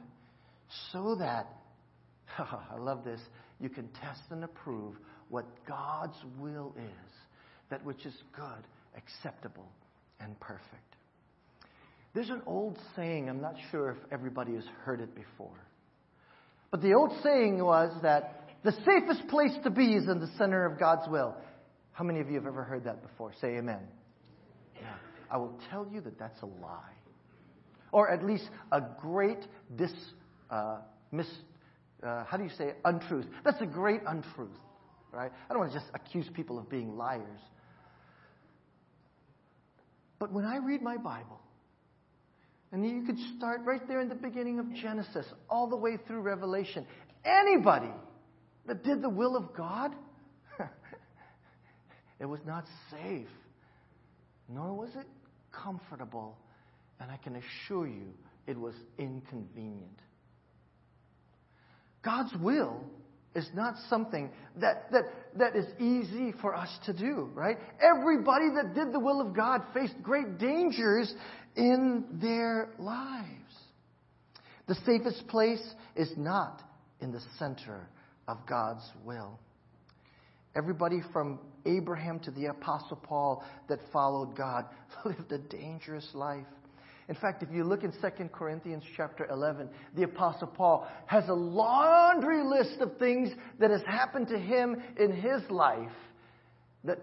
so 0.92 1.16
that, 1.20 1.48
I 2.38 2.78
love 2.78 3.04
this, 3.04 3.22
you 3.60 3.70
can 3.70 3.88
test 4.02 4.22
and 4.30 4.44
approve 4.44 4.96
what 5.30 5.46
God's 5.68 6.18
will 6.40 6.74
is, 6.78 7.12
that 7.70 7.84
which 7.86 8.06
is 8.06 8.14
good, 8.36 8.68
acceptable, 8.96 9.68
and 10.20 10.40
perfect. 10.40 10.66
There's 12.14 12.30
an 12.30 12.42
old 12.46 12.80
saying, 12.96 13.30
I'm 13.30 13.42
not 13.42 13.56
sure 13.72 13.92
if 13.92 13.98
everybody 14.12 14.56
has 14.56 14.64
heard 14.84 15.02
it 15.02 15.14
before. 15.16 15.60
But 16.72 16.82
the 16.82 16.94
old 16.94 17.12
saying 17.24 17.64
was 17.64 17.92
that 18.02 18.50
the 18.64 18.72
safest 18.72 19.28
place 19.30 19.54
to 19.64 19.70
be 19.70 19.94
is 19.94 20.08
in 20.08 20.20
the 20.20 20.30
center 20.38 20.66
of 20.66 20.80
God's 20.80 21.08
will. 21.08 21.36
How 21.98 22.04
many 22.04 22.20
of 22.20 22.30
you 22.30 22.36
have 22.36 22.46
ever 22.46 22.64
heard 22.64 22.84
that 22.84 23.02
before? 23.02 23.34
Say 23.42 23.58
amen. 23.58 23.80
Yeah. 24.76 24.94
I 25.32 25.38
will 25.38 25.60
tell 25.72 25.88
you 25.92 26.00
that 26.02 26.20
that's 26.20 26.40
a 26.44 26.46
lie 26.46 26.94
or 27.92 28.12
at 28.12 28.24
least 28.24 28.48
a 28.72 28.84
great 29.02 29.40
dis, 29.76 29.92
uh, 30.52 30.78
mis, 31.12 31.26
uh, 32.04 32.24
how 32.26 32.38
do 32.38 32.44
you 32.44 32.52
say 32.52 32.66
it? 32.66 32.78
untruth. 32.86 33.26
That's 33.44 33.60
a 33.62 33.66
great 33.66 34.02
untruth, 34.06 34.52
right? 35.12 35.32
I 35.50 35.54
don't 35.54 35.58
want 35.58 35.72
to 35.72 35.80
just 35.80 35.90
accuse 35.96 36.28
people 36.36 36.60
of 36.60 36.70
being 36.70 36.96
liars. 36.96 37.42
But 40.20 40.32
when 40.32 40.46
I 40.46 40.58
read 40.58 40.84
my 40.84 40.98
Bible, 40.98 41.42
and 42.72 42.88
you 42.88 43.08
could 43.08 43.18
start 43.38 43.62
right 43.66 43.88
there 43.88 44.02
in 44.02 44.10
the 44.10 44.14
beginning 44.14 44.60
of 44.60 44.72
Genesis, 44.72 45.26
all 45.50 45.68
the 45.68 45.76
way 45.76 45.98
through 46.06 46.20
Revelation, 46.20 46.86
anybody 47.26 47.90
that 48.68 48.84
did 48.84 49.02
the 49.02 49.10
will 49.10 49.36
of 49.36 49.56
God, 49.56 49.96
it 52.20 52.26
was 52.26 52.40
not 52.46 52.66
safe, 52.92 53.28
nor 54.50 54.74
was 54.74 54.90
it 54.96 55.08
comfortable 55.52 56.38
and 57.00 57.12
I 57.12 57.18
can 57.18 57.36
assure 57.36 57.88
you 57.88 58.14
it 58.48 58.58
was 58.58 58.74
inconvenient. 58.98 60.00
God's 62.04 62.34
will 62.42 62.82
is 63.36 63.48
not 63.54 63.76
something 63.90 64.32
that, 64.56 64.92
that, 64.92 65.04
that 65.36 65.56
is 65.56 65.66
easy 65.80 66.34
for 66.42 66.56
us 66.56 66.70
to 66.86 66.94
do, 66.94 67.30
right? 67.34 67.58
Everybody 67.82 68.46
that 68.56 68.74
did 68.74 68.94
the 68.94 69.00
will 69.00 69.22
of 69.22 69.36
God 69.36 69.62
faced 69.74 70.02
great 70.02 70.38
dangers 70.40 71.14
in 71.56 72.06
their 72.14 72.70
lives. 72.80 73.28
The 74.68 74.76
safest 74.86 75.28
place 75.28 75.64
is 75.96 76.12
not 76.18 76.62
in 77.00 77.12
the 77.12 77.22
center 77.38 77.88
of 78.28 78.38
God's 78.48 78.84
will. 79.06 79.40
Everybody 80.56 81.02
from 81.14 81.40
Abraham 81.68 82.20
to 82.22 82.32
the 82.32 82.48
Apostle 82.48 82.98
Paul 82.98 83.44
that 83.70 83.80
followed 83.92 84.36
God 84.36 84.66
lived 85.06 85.32
a 85.32 85.38
dangerous 85.38 86.08
life. 86.14 86.46
In 87.10 87.16
fact, 87.16 87.42
if 87.42 87.50
you 87.52 87.64
look 87.64 87.84
in 87.84 87.92
2 87.92 87.98
Corinthians 88.34 88.84
chapter 88.98 89.26
11, 89.30 89.70
the 89.96 90.04
apostle 90.04 90.48
Paul 90.48 90.88
has 91.06 91.28
a 91.30 91.34
laundry 91.34 92.44
list 92.44 92.82
of 92.82 92.98
things 92.98 93.30
that 93.60 93.72
has 93.72 93.82
happened 93.88 94.28
to 94.28 94.38
him 94.38 94.76
in 95.00 95.14
his 95.14 95.42
life 95.50 95.92
that 96.84 97.00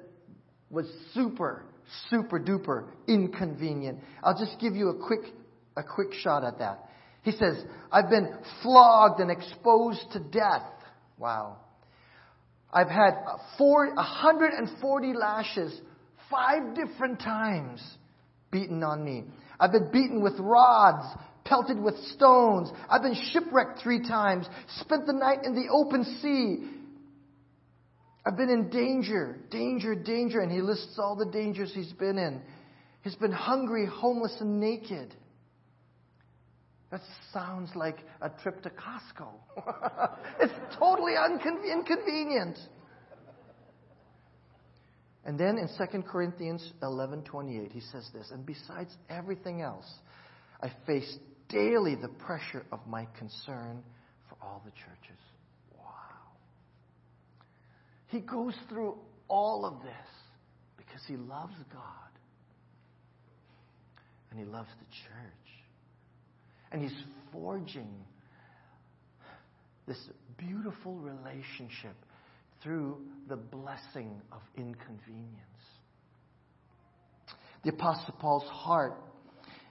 was 0.71 0.87
super, 1.15 1.65
super 2.11 2.39
duper 2.39 2.89
inconvenient. 3.09 3.99
I'll 4.23 4.39
just 4.39 4.61
give 4.61 4.75
you 4.75 4.91
a 4.91 5.07
quick, 5.07 5.33
a 5.75 5.83
quick 5.83 6.13
shot 6.13 6.45
at 6.45 6.59
that. 6.59 6.91
He 7.23 7.33
says, 7.33 7.65
I've 7.91 8.11
been 8.11 8.31
flogged 8.63 9.21
and 9.21 9.31
exposed 9.31 10.05
to 10.13 10.21
death. 10.21 10.69
Wow. 11.17 11.57
I've 12.75 12.89
had 12.89 13.15
four, 13.57 13.95
140 13.95 15.13
lashes 15.15 15.81
five 16.29 16.75
different 16.75 17.21
times 17.21 17.81
beaten 18.51 18.83
on 18.83 19.05
me. 19.05 19.25
I've 19.61 19.71
been 19.71 19.91
beaten 19.93 20.23
with 20.23 20.35
rods, 20.41 21.07
pelted 21.45 21.79
with 21.81 21.97
stones. 22.15 22.71
I've 22.91 23.03
been 23.03 23.17
shipwrecked 23.33 23.81
three 23.83 24.01
times, 24.01 24.47
spent 24.81 25.07
the 25.07 25.13
night 25.13 25.45
in 25.45 25.55
the 25.55 25.69
open 25.71 26.05
sea. 26.21 26.69
I've 28.27 28.37
been 28.37 28.51
in 28.51 28.71
danger, 28.71 29.39
danger, 29.51 29.95
danger. 29.95 30.41
And 30.41 30.51
he 30.51 30.61
lists 30.61 30.99
all 30.99 31.15
the 31.15 31.31
dangers 31.31 31.73
he's 31.75 31.93
been 31.93 32.19
in. 32.19 32.43
He's 33.03 33.15
been 33.17 33.33
hungry, 33.33 33.87
homeless, 33.87 34.37
and 34.41 34.59
naked. 34.59 35.15
That 36.95 37.03
sounds 37.33 37.71
like 37.75 37.99
a 38.21 38.29
trip 38.29 38.63
to 38.63 38.71
Costco. 38.71 39.27
it's 40.41 40.55
totally 40.79 41.15
uncon- 41.15 41.69
inconvenient. 41.69 42.57
And 45.25 45.37
then 45.37 45.59
in 45.59 45.67
2 45.67 46.03
Corinthians 46.03 46.73
11:28 46.85 47.73
he 47.73 47.81
says 47.81 48.09
this, 48.15 48.31
and 48.31 48.47
besides 48.47 48.97
everything 49.11 49.61
else, 49.61 49.93
I 50.63 50.71
face 50.87 51.19
daily 51.49 51.97
the 51.97 52.07
pressure 52.07 52.65
of 52.71 52.79
my 52.87 53.09
concern 53.19 53.83
for 54.29 54.37
all 54.41 54.63
the 54.65 54.71
churches. 54.71 55.21
Wow. 55.77 56.37
He 58.07 58.21
goes 58.21 58.55
through 58.69 58.99
all 59.27 59.67
of 59.67 59.83
this 59.83 60.11
because 60.77 61.01
he 61.09 61.17
loves 61.17 61.55
God. 61.73 61.81
And 64.31 64.39
he 64.39 64.45
loves 64.45 64.69
the 64.79 64.87
church. 64.87 65.44
And 66.75 66.83
he's 66.83 67.05
forging 67.31 67.87
this 69.87 69.97
beautiful 70.37 70.97
relationship 70.97 71.95
through 72.65 72.97
the 73.29 73.37
blessing 73.37 74.21
of 74.33 74.41
inconvenience. 74.57 75.39
The 77.63 77.71
Apostle 77.71 78.17
Paul's 78.19 78.49
heart 78.49 78.95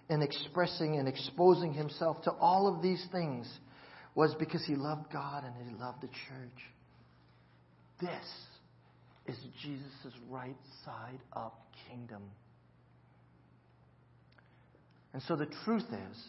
in 0.09 0.21
expressing 0.21 0.95
and 0.95 1.09
exposing 1.09 1.73
himself 1.73 2.21
to 2.21 2.31
all 2.31 2.73
of 2.73 2.81
these 2.81 3.05
things 3.11 3.51
was 4.15 4.33
because 4.39 4.63
he 4.65 4.75
loved 4.75 5.11
God 5.11 5.43
and 5.43 5.53
he 5.57 5.75
loved 5.75 6.03
the 6.03 6.07
church. 6.07 6.63
This 7.99 9.35
is 9.35 9.37
Jesus' 9.61 10.13
right 10.29 10.55
side 10.85 11.19
up 11.33 11.67
kingdom. 11.89 12.21
And 15.11 15.21
so 15.23 15.35
the 15.35 15.47
truth 15.65 15.83
is, 15.91 16.23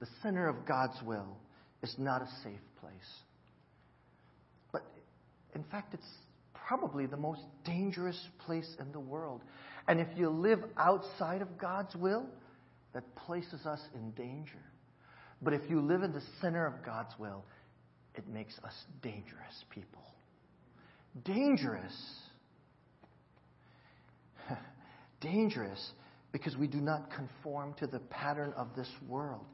the 0.00 0.06
center 0.22 0.48
of 0.48 0.66
God's 0.66 1.00
will 1.02 1.36
is 1.82 1.94
not 1.98 2.22
a 2.22 2.28
safe 2.42 2.60
place. 2.80 2.92
But 4.72 4.82
in 5.54 5.64
fact, 5.64 5.94
it's 5.94 6.06
probably 6.66 7.06
the 7.06 7.16
most 7.16 7.42
dangerous 7.64 8.18
place 8.44 8.68
in 8.80 8.92
the 8.92 9.00
world. 9.00 9.42
And 9.86 10.00
if 10.00 10.08
you 10.16 10.30
live 10.30 10.60
outside 10.78 11.42
of 11.42 11.58
God's 11.58 11.94
will, 11.94 12.26
that 12.94 13.02
places 13.16 13.66
us 13.66 13.80
in 13.94 14.10
danger. 14.12 14.62
But 15.42 15.52
if 15.52 15.62
you 15.68 15.80
live 15.80 16.02
in 16.02 16.12
the 16.12 16.22
center 16.40 16.66
of 16.66 16.84
God's 16.84 17.12
will, 17.18 17.44
it 18.14 18.26
makes 18.28 18.56
us 18.64 18.72
dangerous 19.02 19.64
people. 19.70 20.02
Dangerous. 21.24 21.94
dangerous 25.20 25.92
because 26.32 26.56
we 26.56 26.66
do 26.66 26.80
not 26.80 27.10
conform 27.14 27.74
to 27.74 27.86
the 27.86 27.98
pattern 27.98 28.52
of 28.56 28.68
this 28.76 28.88
world. 29.08 29.44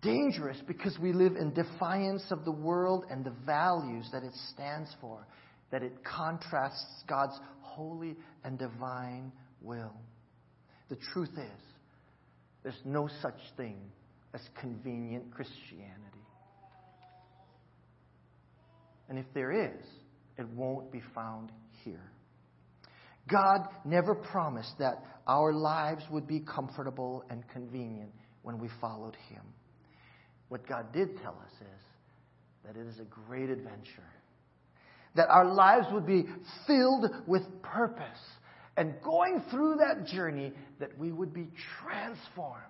Dangerous 0.00 0.58
because 0.66 0.96
we 1.00 1.12
live 1.12 1.34
in 1.36 1.52
defiance 1.52 2.24
of 2.30 2.44
the 2.44 2.52
world 2.52 3.04
and 3.10 3.24
the 3.24 3.34
values 3.44 4.08
that 4.12 4.22
it 4.22 4.32
stands 4.52 4.94
for, 5.00 5.26
that 5.72 5.82
it 5.82 5.92
contrasts 6.04 7.02
God's 7.08 7.38
holy 7.60 8.16
and 8.44 8.58
divine 8.58 9.32
will. 9.60 9.94
The 10.88 10.96
truth 11.12 11.32
is, 11.36 11.62
there's 12.62 12.80
no 12.84 13.08
such 13.20 13.38
thing 13.56 13.76
as 14.34 14.40
convenient 14.60 15.32
Christianity. 15.32 15.94
And 19.08 19.18
if 19.18 19.26
there 19.34 19.52
is, 19.52 19.84
it 20.38 20.46
won't 20.50 20.92
be 20.92 21.02
found 21.14 21.50
here. 21.84 22.12
God 23.30 23.66
never 23.84 24.14
promised 24.14 24.74
that 24.78 25.02
our 25.26 25.52
lives 25.52 26.02
would 26.10 26.26
be 26.26 26.40
comfortable 26.40 27.24
and 27.30 27.42
convenient 27.48 28.12
when 28.42 28.58
we 28.58 28.68
followed 28.80 29.16
Him. 29.28 29.42
What 30.48 30.66
God 30.66 30.92
did 30.92 31.20
tell 31.22 31.36
us 31.44 31.52
is 31.60 31.82
that 32.64 32.76
it 32.76 32.86
is 32.86 32.98
a 32.98 33.04
great 33.04 33.50
adventure, 33.50 34.10
that 35.14 35.28
our 35.28 35.44
lives 35.44 35.86
would 35.92 36.06
be 36.06 36.26
filled 36.66 37.10
with 37.26 37.42
purpose, 37.62 38.04
and 38.76 38.94
going 39.02 39.42
through 39.50 39.76
that 39.76 40.06
journey, 40.06 40.52
that 40.78 40.96
we 40.98 41.12
would 41.12 41.34
be 41.34 41.48
transformed 41.82 42.62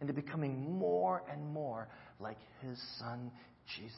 into 0.00 0.12
becoming 0.12 0.78
more 0.78 1.22
and 1.30 1.52
more 1.52 1.88
like 2.20 2.38
His 2.60 2.78
Son, 2.98 3.30
Jesus. 3.76 3.94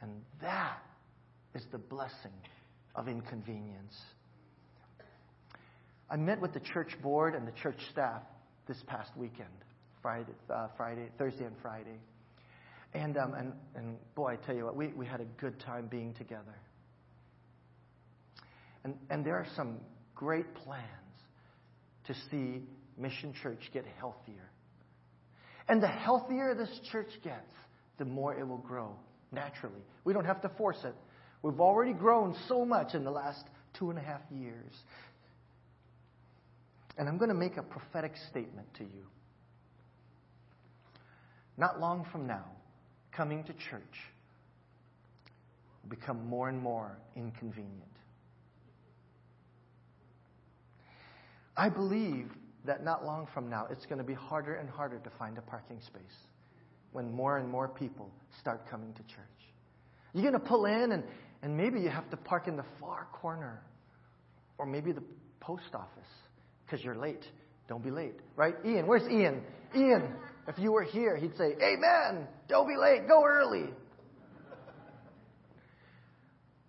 And 0.00 0.10
that 0.40 0.78
is 1.54 1.62
the 1.72 1.78
blessing 1.78 2.32
of 2.94 3.08
inconvenience. 3.08 3.96
I 6.10 6.16
met 6.16 6.40
with 6.40 6.52
the 6.52 6.60
church 6.60 6.94
board 7.02 7.34
and 7.34 7.48
the 7.48 7.52
church 7.62 7.78
staff 7.90 8.22
this 8.68 8.76
past 8.86 9.10
weekend, 9.16 9.48
Friday, 10.02 10.32
uh, 10.52 10.68
Friday 10.76 11.08
Thursday 11.18 11.44
and 11.44 11.56
Friday. 11.62 11.98
And, 12.94 13.16
um, 13.16 13.34
and, 13.34 13.52
and 13.74 13.96
boy, 14.14 14.32
I 14.32 14.36
tell 14.36 14.54
you 14.54 14.64
what, 14.64 14.76
we, 14.76 14.88
we 14.88 15.06
had 15.06 15.20
a 15.20 15.26
good 15.40 15.58
time 15.60 15.86
being 15.86 16.12
together. 16.14 16.58
And, 18.84 18.94
and 19.10 19.24
there 19.24 19.36
are 19.36 19.46
some 19.56 19.78
great 20.14 20.54
plans 20.54 20.84
to 22.06 22.14
see 22.30 22.62
Mission 22.98 23.32
Church 23.42 23.70
get 23.72 23.84
healthier. 23.98 24.50
And 25.68 25.82
the 25.82 25.88
healthier 25.88 26.54
this 26.54 26.80
church 26.90 27.10
gets, 27.22 27.54
the 27.98 28.04
more 28.04 28.38
it 28.38 28.46
will 28.46 28.58
grow 28.58 28.94
naturally. 29.30 29.82
We 30.04 30.12
don't 30.12 30.24
have 30.24 30.42
to 30.42 30.48
force 30.50 30.84
it. 30.84 30.94
We've 31.42 31.60
already 31.60 31.92
grown 31.92 32.36
so 32.48 32.64
much 32.64 32.94
in 32.94 33.04
the 33.04 33.10
last 33.10 33.44
two 33.78 33.90
and 33.90 33.98
a 33.98 34.02
half 34.02 34.20
years. 34.30 34.72
And 36.98 37.08
I'm 37.08 37.16
going 37.16 37.30
to 37.30 37.34
make 37.34 37.56
a 37.56 37.62
prophetic 37.62 38.12
statement 38.30 38.66
to 38.78 38.84
you. 38.84 39.06
Not 41.56 41.80
long 41.80 42.06
from 42.12 42.26
now, 42.26 42.44
coming 43.16 43.44
to 43.44 43.52
church 43.52 43.82
become 45.88 46.26
more 46.28 46.48
and 46.48 46.58
more 46.60 46.96
inconvenient. 47.16 47.82
I 51.56 51.68
believe 51.68 52.30
that 52.64 52.84
not 52.84 53.04
long 53.04 53.26
from 53.34 53.50
now, 53.50 53.66
it's 53.70 53.84
going 53.86 53.98
to 53.98 54.04
be 54.04 54.14
harder 54.14 54.54
and 54.54 54.70
harder 54.70 54.98
to 54.98 55.10
find 55.18 55.36
a 55.36 55.42
parking 55.42 55.80
space 55.86 56.16
when 56.92 57.12
more 57.12 57.38
and 57.38 57.48
more 57.48 57.68
people 57.68 58.10
start 58.40 58.68
coming 58.70 58.92
to 58.94 59.02
church. 59.02 59.26
You're 60.14 60.22
going 60.22 60.40
to 60.40 60.48
pull 60.48 60.66
in, 60.66 60.92
and, 60.92 61.02
and 61.42 61.56
maybe 61.56 61.80
you 61.80 61.88
have 61.88 62.08
to 62.10 62.16
park 62.16 62.48
in 62.48 62.56
the 62.56 62.64
far 62.80 63.08
corner, 63.12 63.62
or 64.58 64.66
maybe 64.66 64.92
the 64.92 65.02
post 65.40 65.74
office 65.74 66.08
because 66.64 66.84
you're 66.84 66.94
late. 66.94 67.24
Don't 67.68 67.82
be 67.82 67.90
late, 67.90 68.14
right? 68.36 68.54
Ian, 68.64 68.86
where's 68.86 69.08
Ian? 69.10 69.42
Ian, 69.74 70.14
if 70.48 70.58
you 70.58 70.72
were 70.72 70.82
here, 70.82 71.16
he'd 71.16 71.36
say, 71.36 71.54
Amen. 71.62 72.26
Don't 72.48 72.66
be 72.66 72.76
late. 72.76 73.06
Go 73.06 73.24
early. 73.24 73.70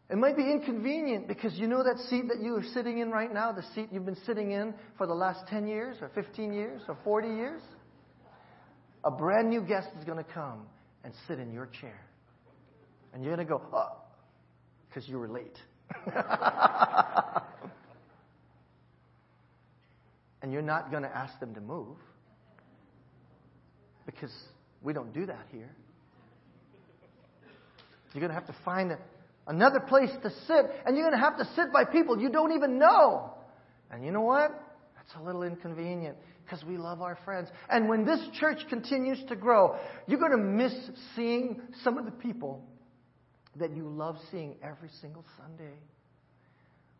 It 0.09 0.17
might 0.17 0.37
be 0.37 0.43
inconvenient 0.43 1.27
because 1.27 1.53
you 1.55 1.65
know 1.65 1.83
that 1.83 1.97
seat 2.07 2.27
that 2.27 2.39
you 2.39 2.55
are 2.55 2.63
sitting 2.73 2.99
in 2.99 3.09
right 3.09 3.33
now, 3.33 3.51
the 3.51 3.63
seat 3.73 3.87
you've 3.91 4.05
been 4.05 4.17
sitting 4.27 4.51
in 4.51 4.75
for 4.95 5.07
the 5.07 5.13
last 5.13 5.47
10 5.47 5.65
years 5.65 5.97
or 6.01 6.11
15 6.13 6.53
years 6.53 6.83
or 6.87 6.95
40 7.03 7.29
years? 7.29 7.63
A 9.03 9.09
brand 9.09 9.49
new 9.49 9.61
guest 9.61 9.87
is 9.97 10.05
going 10.05 10.23
to 10.23 10.31
come 10.31 10.67
and 11.03 11.13
sit 11.27 11.39
in 11.39 11.51
your 11.51 11.65
chair. 11.81 11.99
And 13.13 13.23
you're 13.23 13.35
going 13.35 13.47
to 13.47 13.51
go, 13.53 13.61
uh, 13.73 13.77
oh, 13.77 13.97
because 14.87 15.09
you 15.09 15.17
were 15.17 15.29
late. 15.29 15.57
and 20.43 20.53
you're 20.53 20.61
not 20.61 20.91
going 20.91 21.03
to 21.03 21.17
ask 21.17 21.39
them 21.39 21.55
to 21.55 21.61
move 21.61 21.97
because 24.05 24.31
we 24.81 24.93
don't 24.93 25.13
do 25.13 25.25
that 25.25 25.45
here. 25.51 25.69
You're 28.13 28.21
going 28.21 28.29
to 28.29 28.35
have 28.35 28.47
to 28.47 28.55
find 28.63 28.95
another 29.47 29.79
place 29.79 30.11
to 30.21 30.29
sit, 30.47 30.65
and 30.85 30.95
you're 30.95 31.09
going 31.09 31.19
to 31.19 31.25
have 31.25 31.37
to 31.37 31.45
sit 31.55 31.73
by 31.73 31.85
people 31.85 32.19
you 32.19 32.29
don't 32.29 32.53
even 32.53 32.77
know. 32.77 33.33
And 33.91 34.05
you 34.05 34.11
know 34.11 34.21
what? 34.21 34.51
That's 34.95 35.19
a 35.19 35.23
little 35.23 35.43
inconvenient 35.43 36.17
because 36.43 36.63
we 36.63 36.77
love 36.77 37.01
our 37.01 37.17
friends. 37.25 37.49
And 37.69 37.89
when 37.89 38.05
this 38.05 38.19
church 38.39 38.59
continues 38.69 39.19
to 39.29 39.35
grow, 39.35 39.77
you're 40.07 40.19
going 40.19 40.31
to 40.31 40.37
miss 40.37 40.73
seeing 41.15 41.61
some 41.83 41.97
of 41.97 42.05
the 42.05 42.11
people 42.11 42.63
that 43.55 43.75
you 43.75 43.87
love 43.87 44.17
seeing 44.31 44.55
every 44.63 44.89
single 45.01 45.25
Sunday. 45.37 45.73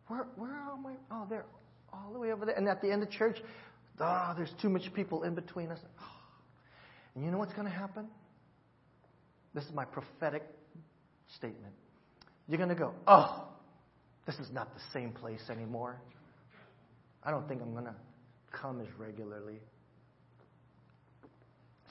Where, 0.08 0.26
where 0.36 0.52
are 0.52 0.76
my? 0.76 0.92
Oh, 1.10 1.26
they're 1.28 1.46
all 1.92 2.12
the 2.12 2.18
way 2.18 2.32
over 2.32 2.46
there. 2.46 2.56
And 2.56 2.68
at 2.68 2.82
the 2.82 2.90
end 2.90 3.02
of 3.02 3.10
church, 3.10 3.38
oh, 4.00 4.34
there's 4.36 4.52
too 4.60 4.68
much 4.68 4.92
people 4.94 5.22
in 5.22 5.34
between 5.34 5.70
us. 5.70 5.78
Oh. 6.00 6.13
And 7.14 7.24
you 7.24 7.30
know 7.30 7.38
what's 7.38 7.52
going 7.52 7.66
to 7.66 7.72
happen? 7.72 8.06
This 9.54 9.64
is 9.64 9.72
my 9.72 9.84
prophetic 9.84 10.42
statement. 11.36 11.72
You're 12.48 12.58
going 12.58 12.70
to 12.70 12.74
go, 12.74 12.92
oh, 13.06 13.44
this 14.26 14.36
is 14.36 14.48
not 14.52 14.74
the 14.74 14.80
same 14.92 15.12
place 15.12 15.42
anymore. 15.50 16.00
I 17.22 17.30
don't 17.30 17.46
think 17.48 17.62
I'm 17.62 17.72
going 17.72 17.84
to 17.84 17.94
come 18.52 18.80
as 18.80 18.88
regularly. 18.98 19.60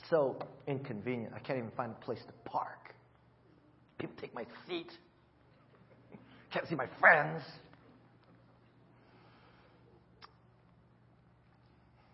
So 0.10 0.38
inconvenient. 0.68 1.34
I 1.36 1.40
can't 1.40 1.58
even 1.58 1.72
find 1.72 1.92
a 1.92 2.06
place 2.06 2.20
to 2.28 2.50
park. 2.50 2.94
People 3.98 4.16
take 4.20 4.36
my 4.36 4.46
seat. 4.68 4.92
Can't 6.52 6.68
see 6.68 6.76
my 6.76 6.88
friends. 7.00 7.42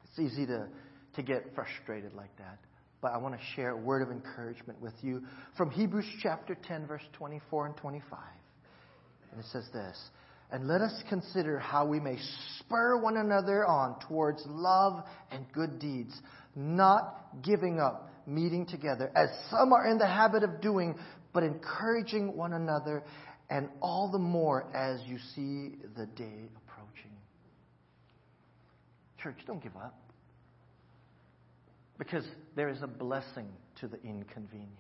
It's 0.06 0.20
easy 0.20 0.46
to, 0.46 0.68
to 1.16 1.22
get 1.24 1.46
frustrated 1.56 2.14
like 2.14 2.36
that. 2.38 2.60
But 3.02 3.14
I 3.14 3.18
want 3.18 3.36
to 3.36 3.42
share 3.56 3.72
a 3.72 3.78
word 3.78 4.02
of 4.02 4.12
encouragement 4.12 4.82
with 4.82 4.94
you 5.02 5.24
from 5.56 5.72
Hebrews 5.72 6.06
chapter 6.22 6.58
10, 6.68 6.86
verse 6.86 7.04
24 7.14 7.68
and 7.68 7.78
25. 7.78 8.20
And 9.32 9.40
it 9.40 9.46
says 9.52 9.68
this 9.72 9.98
And 10.52 10.68
let 10.68 10.82
us 10.82 11.02
consider 11.08 11.60
how 11.60 11.86
we 11.86 12.00
may 12.00 12.18
spur 12.60 13.02
one 13.02 13.18
another 13.18 13.66
on 13.66 14.00
towards 14.08 14.44
love 14.48 15.06
and 15.32 15.46
good 15.54 15.80
deeds, 15.80 16.14
not 16.56 17.16
giving 17.42 17.80
up 17.80 18.12
meeting 18.26 18.66
together, 18.66 19.12
as 19.16 19.30
some 19.50 19.74
are 19.74 19.88
in 19.88 19.98
the 19.98 20.08
habit 20.08 20.44
of 20.44 20.62
doing, 20.62 20.96
but 21.34 21.44
encouraging 21.44 22.36
one 22.36 22.54
another, 22.54 23.04
and 23.50 23.70
all 23.82 24.12
the 24.12 24.20
more 24.20 24.70
as 24.76 25.02
you 25.08 25.18
see 25.36 25.76
the 25.98 26.06
day 26.06 26.50
approaching. 26.58 27.12
Church, 29.22 29.38
don't 29.48 29.64
give 29.64 29.76
up. 29.76 30.09
Because 32.00 32.26
there 32.56 32.70
is 32.70 32.82
a 32.82 32.88
blessing 32.88 33.50
to 33.82 33.88
the 33.88 34.02
inconvenience. 34.02 34.74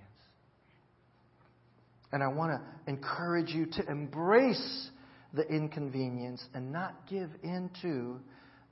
And 2.11 2.24
I 2.24 2.28
want 2.28 2.51
to 2.51 2.91
encourage 2.91 3.51
you 3.51 3.67
to 3.67 3.86
embrace 3.88 4.89
the 5.34 5.47
inconvenience 5.47 6.43
and 6.55 6.72
not 6.72 7.07
give 7.07 7.30
in 7.43 7.70
to 7.84 8.20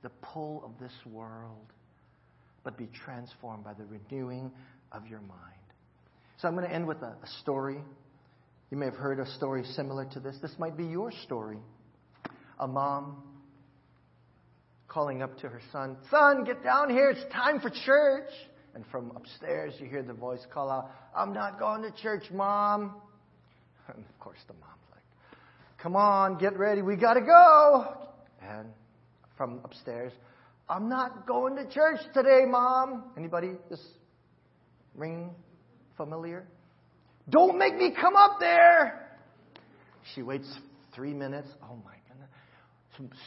the 0.02 0.08
pull 0.22 0.64
of 0.64 0.72
this 0.80 0.92
world, 1.06 1.72
but 2.64 2.76
be 2.76 2.88
transformed 3.04 3.62
by 3.62 3.74
the 3.74 3.84
renewing 3.84 4.50
of 4.90 5.06
your 5.06 5.20
mind. 5.20 5.32
So 6.38 6.48
I'm 6.48 6.54
going 6.54 6.66
to 6.66 6.74
end 6.74 6.86
with 6.86 7.02
a, 7.02 7.16
a 7.22 7.28
story. 7.42 7.78
You 8.70 8.76
may 8.76 8.86
have 8.86 8.96
heard 8.96 9.20
a 9.20 9.26
story 9.32 9.64
similar 9.74 10.06
to 10.12 10.20
this. 10.20 10.36
This 10.42 10.54
might 10.58 10.76
be 10.76 10.84
your 10.84 11.12
story. 11.24 11.58
A 12.58 12.66
mom 12.66 13.22
calling 14.88 15.22
up 15.22 15.38
to 15.40 15.48
her 15.48 15.60
son, 15.70 15.96
Son, 16.10 16.44
get 16.44 16.64
down 16.64 16.90
here. 16.90 17.10
It's 17.10 17.32
time 17.32 17.60
for 17.60 17.70
church. 17.70 18.30
And 18.74 18.84
from 18.90 19.12
upstairs, 19.16 19.74
you 19.78 19.86
hear 19.86 20.02
the 20.02 20.14
voice 20.14 20.44
call 20.52 20.70
out, 20.70 20.90
I'm 21.16 21.32
not 21.32 21.58
going 21.58 21.82
to 21.82 21.90
church, 22.02 22.24
Mom. 22.32 22.94
And 23.88 24.04
of 24.04 24.18
course, 24.20 24.36
the 24.46 24.52
mom's 24.52 24.84
like, 24.92 25.02
Come 25.82 25.96
on, 25.96 26.36
get 26.36 26.58
ready. 26.58 26.82
We 26.82 26.96
got 26.96 27.14
to 27.14 27.22
go. 27.22 27.96
And 28.42 28.68
from 29.38 29.60
upstairs, 29.64 30.12
I'm 30.68 30.90
not 30.90 31.26
going 31.26 31.56
to 31.56 31.64
church 31.70 32.00
today, 32.12 32.42
Mom. 32.46 33.04
Anybody 33.16 33.52
this 33.70 33.80
ring 34.94 35.30
familiar? 35.96 36.46
Don't 37.30 37.58
make 37.58 37.76
me 37.76 37.94
come 37.98 38.14
up 38.14 38.38
there. 38.40 39.08
She 40.14 40.22
waits 40.22 40.52
three 40.94 41.14
minutes. 41.14 41.48
Oh 41.62 41.76
my. 41.84 41.97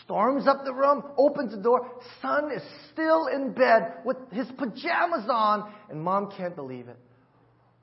Storms 0.04 0.48
up 0.48 0.66
the 0.66 0.74
room, 0.74 1.04
opens 1.18 1.52
the 1.52 1.62
door. 1.62 1.90
Son 2.22 2.52
is 2.52 2.62
still 2.92 3.28
in 3.28 3.54
bed 3.54 3.94
with 4.06 4.18
his 4.32 4.48
pajamas 4.58 5.28
on, 5.30 5.72
and 5.90 6.02
mom 6.02 6.32
can't 6.36 6.56
believe 6.56 6.88
it. 6.88 6.98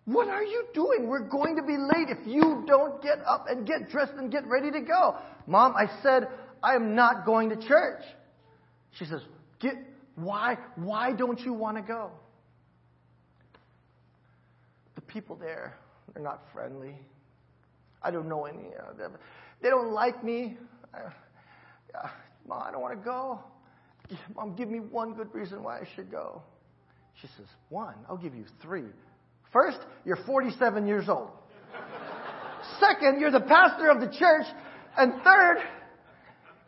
What 0.05 0.29
are 0.29 0.43
you 0.43 0.67
doing? 0.75 1.07
We're 1.07 1.29
going 1.29 1.57
to 1.57 1.63
be 1.63 1.77
late 1.77 2.09
if 2.09 2.27
you 2.27 2.65
don't 2.67 3.03
get 3.03 3.19
up 3.27 3.47
and 3.49 3.67
get 3.67 3.91
dressed 3.91 4.15
and 4.17 4.31
get 4.31 4.47
ready 4.47 4.71
to 4.71 4.81
go. 4.81 5.17
Mom, 5.47 5.75
I 5.77 5.87
said 6.03 6.29
I 6.63 6.75
am 6.75 6.95
not 6.95 7.27
going 7.27 7.51
to 7.51 7.57
church. 7.57 8.03
She 8.99 9.05
says, 9.05 9.21
get, 9.61 9.75
why, 10.15 10.57
why 10.77 11.13
don't 11.13 11.41
you 11.41 11.53
want 11.53 11.77
to 11.77 11.83
go? 11.83 12.11
The 14.95 15.03
people 15.03 15.37
there 15.37 15.75
they're 16.19 16.23
not 16.23 16.43
friendly. 16.53 16.97
I 18.03 18.11
don't 18.11 18.29
know 18.29 18.45
any 18.45 18.71
of 18.89 18.97
them. 18.97 19.13
They 19.63 19.69
don't 19.69 19.93
like 19.93 20.25
me. 20.25 20.57
Mom, 22.49 22.63
I 22.67 22.71
don't 22.71 22.81
want 22.81 22.99
to 22.99 23.05
go. 23.05 23.41
Mom, 24.35 24.55
give 24.57 24.69
me 24.69 24.79
one 24.79 25.15
good 25.15 25.35
reason 25.35 25.63
why 25.63 25.79
I 25.79 25.89
should 25.95 26.11
go. 26.11 26.43
She 27.21 27.29
says, 27.37 27.47
One. 27.69 27.95
I'll 28.09 28.17
give 28.17 28.35
you 28.35 28.45
three. 28.63 28.87
First, 29.53 29.79
you're 30.05 30.19
47 30.27 30.87
years 30.87 31.09
old. 31.09 31.31
Second, 32.81 33.21
you're 33.21 33.31
the 33.31 33.41
pastor 33.41 33.89
of 33.89 34.01
the 34.01 34.09
church. 34.19 34.47
And 34.97 35.15
third, 35.23 35.59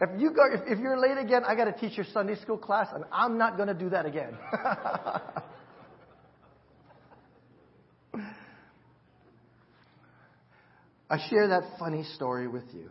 if 0.01 0.21
you 0.21 0.31
go, 0.31 0.43
if, 0.53 0.61
if 0.67 0.79
you're 0.79 0.99
late 0.99 1.19
again, 1.19 1.43
I 1.47 1.55
got 1.55 1.65
to 1.65 1.73
teach 1.73 1.97
your 1.97 2.07
Sunday 2.13 2.37
school 2.37 2.57
class, 2.57 2.89
and 2.95 3.05
I'm 3.13 3.37
not 3.39 3.57
going 3.57 3.69
to 3.69 3.75
do 3.75 3.91
that 3.91 4.07
again. 4.07 4.37
I 11.11 11.19
share 11.29 11.49
that 11.49 11.65
funny 11.79 12.05
story 12.15 12.47
with 12.47 12.65
you 12.73 12.89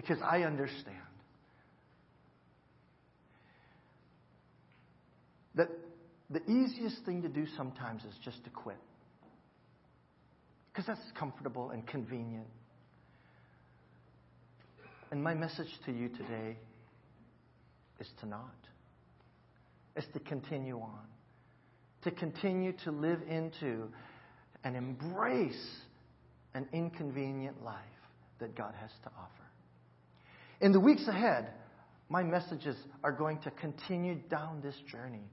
because 0.00 0.22
I 0.22 0.44
understand 0.44 0.96
that 5.56 5.68
the 6.30 6.40
easiest 6.50 7.04
thing 7.04 7.20
to 7.20 7.28
do 7.28 7.44
sometimes 7.54 8.02
is 8.04 8.14
just 8.24 8.42
to 8.44 8.50
quit 8.50 8.78
because 10.72 10.86
that's 10.86 11.12
comfortable 11.18 11.68
and 11.68 11.86
convenient. 11.86 12.46
And 15.10 15.22
my 15.22 15.34
message 15.34 15.68
to 15.84 15.92
you 15.92 16.08
today 16.08 16.56
is 17.98 18.08
to 18.20 18.26
not, 18.26 18.54
is 19.96 20.04
to 20.14 20.20
continue 20.20 20.78
on, 20.78 21.04
to 22.04 22.10
continue 22.10 22.72
to 22.84 22.90
live 22.90 23.20
into 23.28 23.88
and 24.64 24.76
embrace 24.76 25.68
an 26.54 26.66
inconvenient 26.72 27.62
life 27.62 27.76
that 28.38 28.56
God 28.56 28.72
has 28.80 28.90
to 29.04 29.10
offer. 29.10 29.39
In 30.60 30.72
the 30.72 30.80
weeks 30.80 31.06
ahead, 31.08 31.48
my 32.08 32.22
messages 32.22 32.76
are 33.02 33.12
going 33.12 33.38
to 33.42 33.50
continue 33.52 34.16
down 34.28 34.60
this 34.62 34.74
journey. 34.90 35.24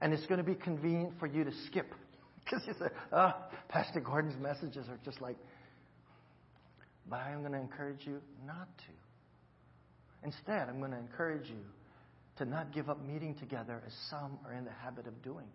And 0.00 0.12
it's 0.12 0.26
going 0.26 0.38
to 0.38 0.44
be 0.44 0.56
convenient 0.56 1.14
for 1.18 1.26
you 1.26 1.44
to 1.44 1.52
skip. 1.66 1.86
Because 2.44 2.66
you 2.66 2.74
say, 2.76 2.86
oh, 3.12 3.32
Pastor 3.68 4.00
Gordon's 4.00 4.34
messages 4.42 4.88
are 4.88 4.98
just 5.04 5.20
like, 5.20 5.36
but 7.08 7.20
I 7.20 7.30
am 7.30 7.40
going 7.42 7.52
to 7.52 7.58
encourage 7.58 8.00
you 8.04 8.20
not 8.44 8.66
to. 8.78 10.26
Instead, 10.26 10.68
I'm 10.68 10.80
going 10.80 10.90
to 10.90 10.98
encourage 10.98 11.48
you 11.48 11.60
to 12.38 12.44
not 12.44 12.74
give 12.74 12.90
up 12.90 13.00
meeting 13.06 13.36
together 13.36 13.80
as 13.86 13.92
some 14.10 14.40
are 14.44 14.54
in 14.54 14.64
the 14.64 14.72
habit 14.72 15.06
of 15.06 15.22
doing. 15.22 15.46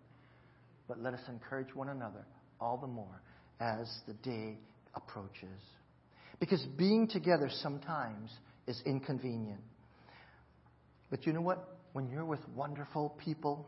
But 0.87 1.03
let 1.03 1.13
us 1.13 1.19
encourage 1.27 1.75
one 1.75 1.89
another 1.89 2.25
all 2.61 2.77
the 2.77 2.87
more 2.87 3.21
as 3.59 3.93
the 4.07 4.13
day 4.13 4.57
approaches. 4.95 5.59
Because 6.39 6.65
being 6.77 7.07
together 7.07 7.49
sometimes 7.61 8.31
is 8.67 8.81
inconvenient. 8.85 9.61
But 11.09 11.25
you 11.25 11.33
know 11.33 11.41
what? 11.41 11.77
When 11.93 12.09
you're 12.09 12.25
with 12.25 12.47
wonderful 12.55 13.15
people, 13.17 13.67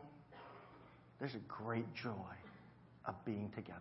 there's 1.18 1.34
a 1.34 1.48
great 1.48 1.92
joy 1.94 2.36
of 3.06 3.14
being 3.24 3.50
together. 3.54 3.80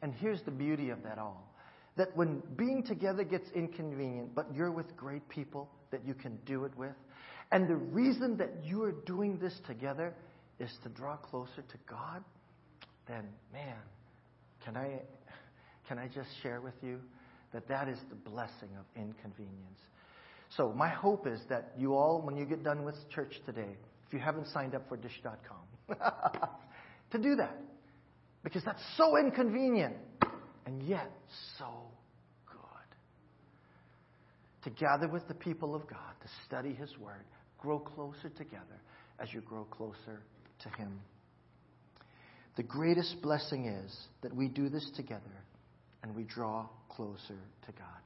And 0.00 0.14
here's 0.14 0.42
the 0.42 0.50
beauty 0.50 0.90
of 0.90 1.02
that 1.02 1.18
all 1.18 1.48
that 1.96 2.16
when 2.16 2.42
being 2.56 2.82
together 2.82 3.22
gets 3.22 3.50
inconvenient, 3.54 4.34
but 4.34 4.46
you're 4.54 4.70
with 4.70 4.96
great 4.96 5.28
people 5.28 5.68
that 5.90 6.00
you 6.06 6.14
can 6.14 6.38
do 6.46 6.64
it 6.64 6.74
with, 6.76 6.94
and 7.50 7.68
the 7.68 7.76
reason 7.76 8.38
that 8.38 8.50
you 8.64 8.82
are 8.82 8.92
doing 8.92 9.38
this 9.38 9.54
together 9.66 10.14
is 10.58 10.70
to 10.82 10.88
draw 10.88 11.16
closer 11.16 11.60
to 11.60 11.78
God, 11.86 12.24
then, 13.06 13.24
man, 13.52 13.76
can 14.64 14.76
I 14.76 15.00
can 15.86 15.98
I 15.98 16.08
just 16.08 16.28
share 16.42 16.60
with 16.60 16.74
you 16.82 17.00
that 17.52 17.68
that 17.68 17.88
is 17.88 17.98
the 18.08 18.14
blessing 18.14 18.70
of 18.78 18.86
inconvenience? 18.96 19.80
So, 20.56 20.72
my 20.76 20.88
hope 20.88 21.26
is 21.26 21.40
that 21.48 21.72
you 21.78 21.94
all, 21.94 22.20
when 22.20 22.36
you 22.36 22.44
get 22.44 22.62
done 22.62 22.84
with 22.84 22.94
church 23.10 23.32
today, 23.46 23.76
if 24.06 24.12
you 24.12 24.18
haven't 24.18 24.48
signed 24.48 24.74
up 24.74 24.86
for 24.88 24.96
dish.com, 24.96 25.96
to 27.10 27.18
do 27.18 27.36
that. 27.36 27.56
Because 28.44 28.62
that's 28.64 28.82
so 28.96 29.16
inconvenient 29.16 29.94
and 30.66 30.82
yet 30.82 31.10
so 31.58 31.66
good. 32.46 32.60
To 34.64 34.70
gather 34.70 35.08
with 35.08 35.26
the 35.28 35.34
people 35.34 35.74
of 35.74 35.88
God, 35.88 36.14
to 36.20 36.28
study 36.46 36.74
His 36.74 36.90
Word, 36.98 37.24
grow 37.58 37.78
closer 37.78 38.28
together 38.28 38.80
as 39.18 39.32
you 39.32 39.40
grow 39.40 39.64
closer 39.64 40.22
to 40.62 40.68
Him. 40.70 41.00
The 42.56 42.62
greatest 42.62 43.22
blessing 43.22 43.66
is 43.66 43.96
that 44.20 44.34
we 44.34 44.48
do 44.48 44.68
this 44.68 44.90
together 44.96 45.22
and 46.02 46.14
we 46.14 46.24
draw 46.24 46.66
closer 46.90 47.38
to 47.66 47.72
God. 47.72 48.01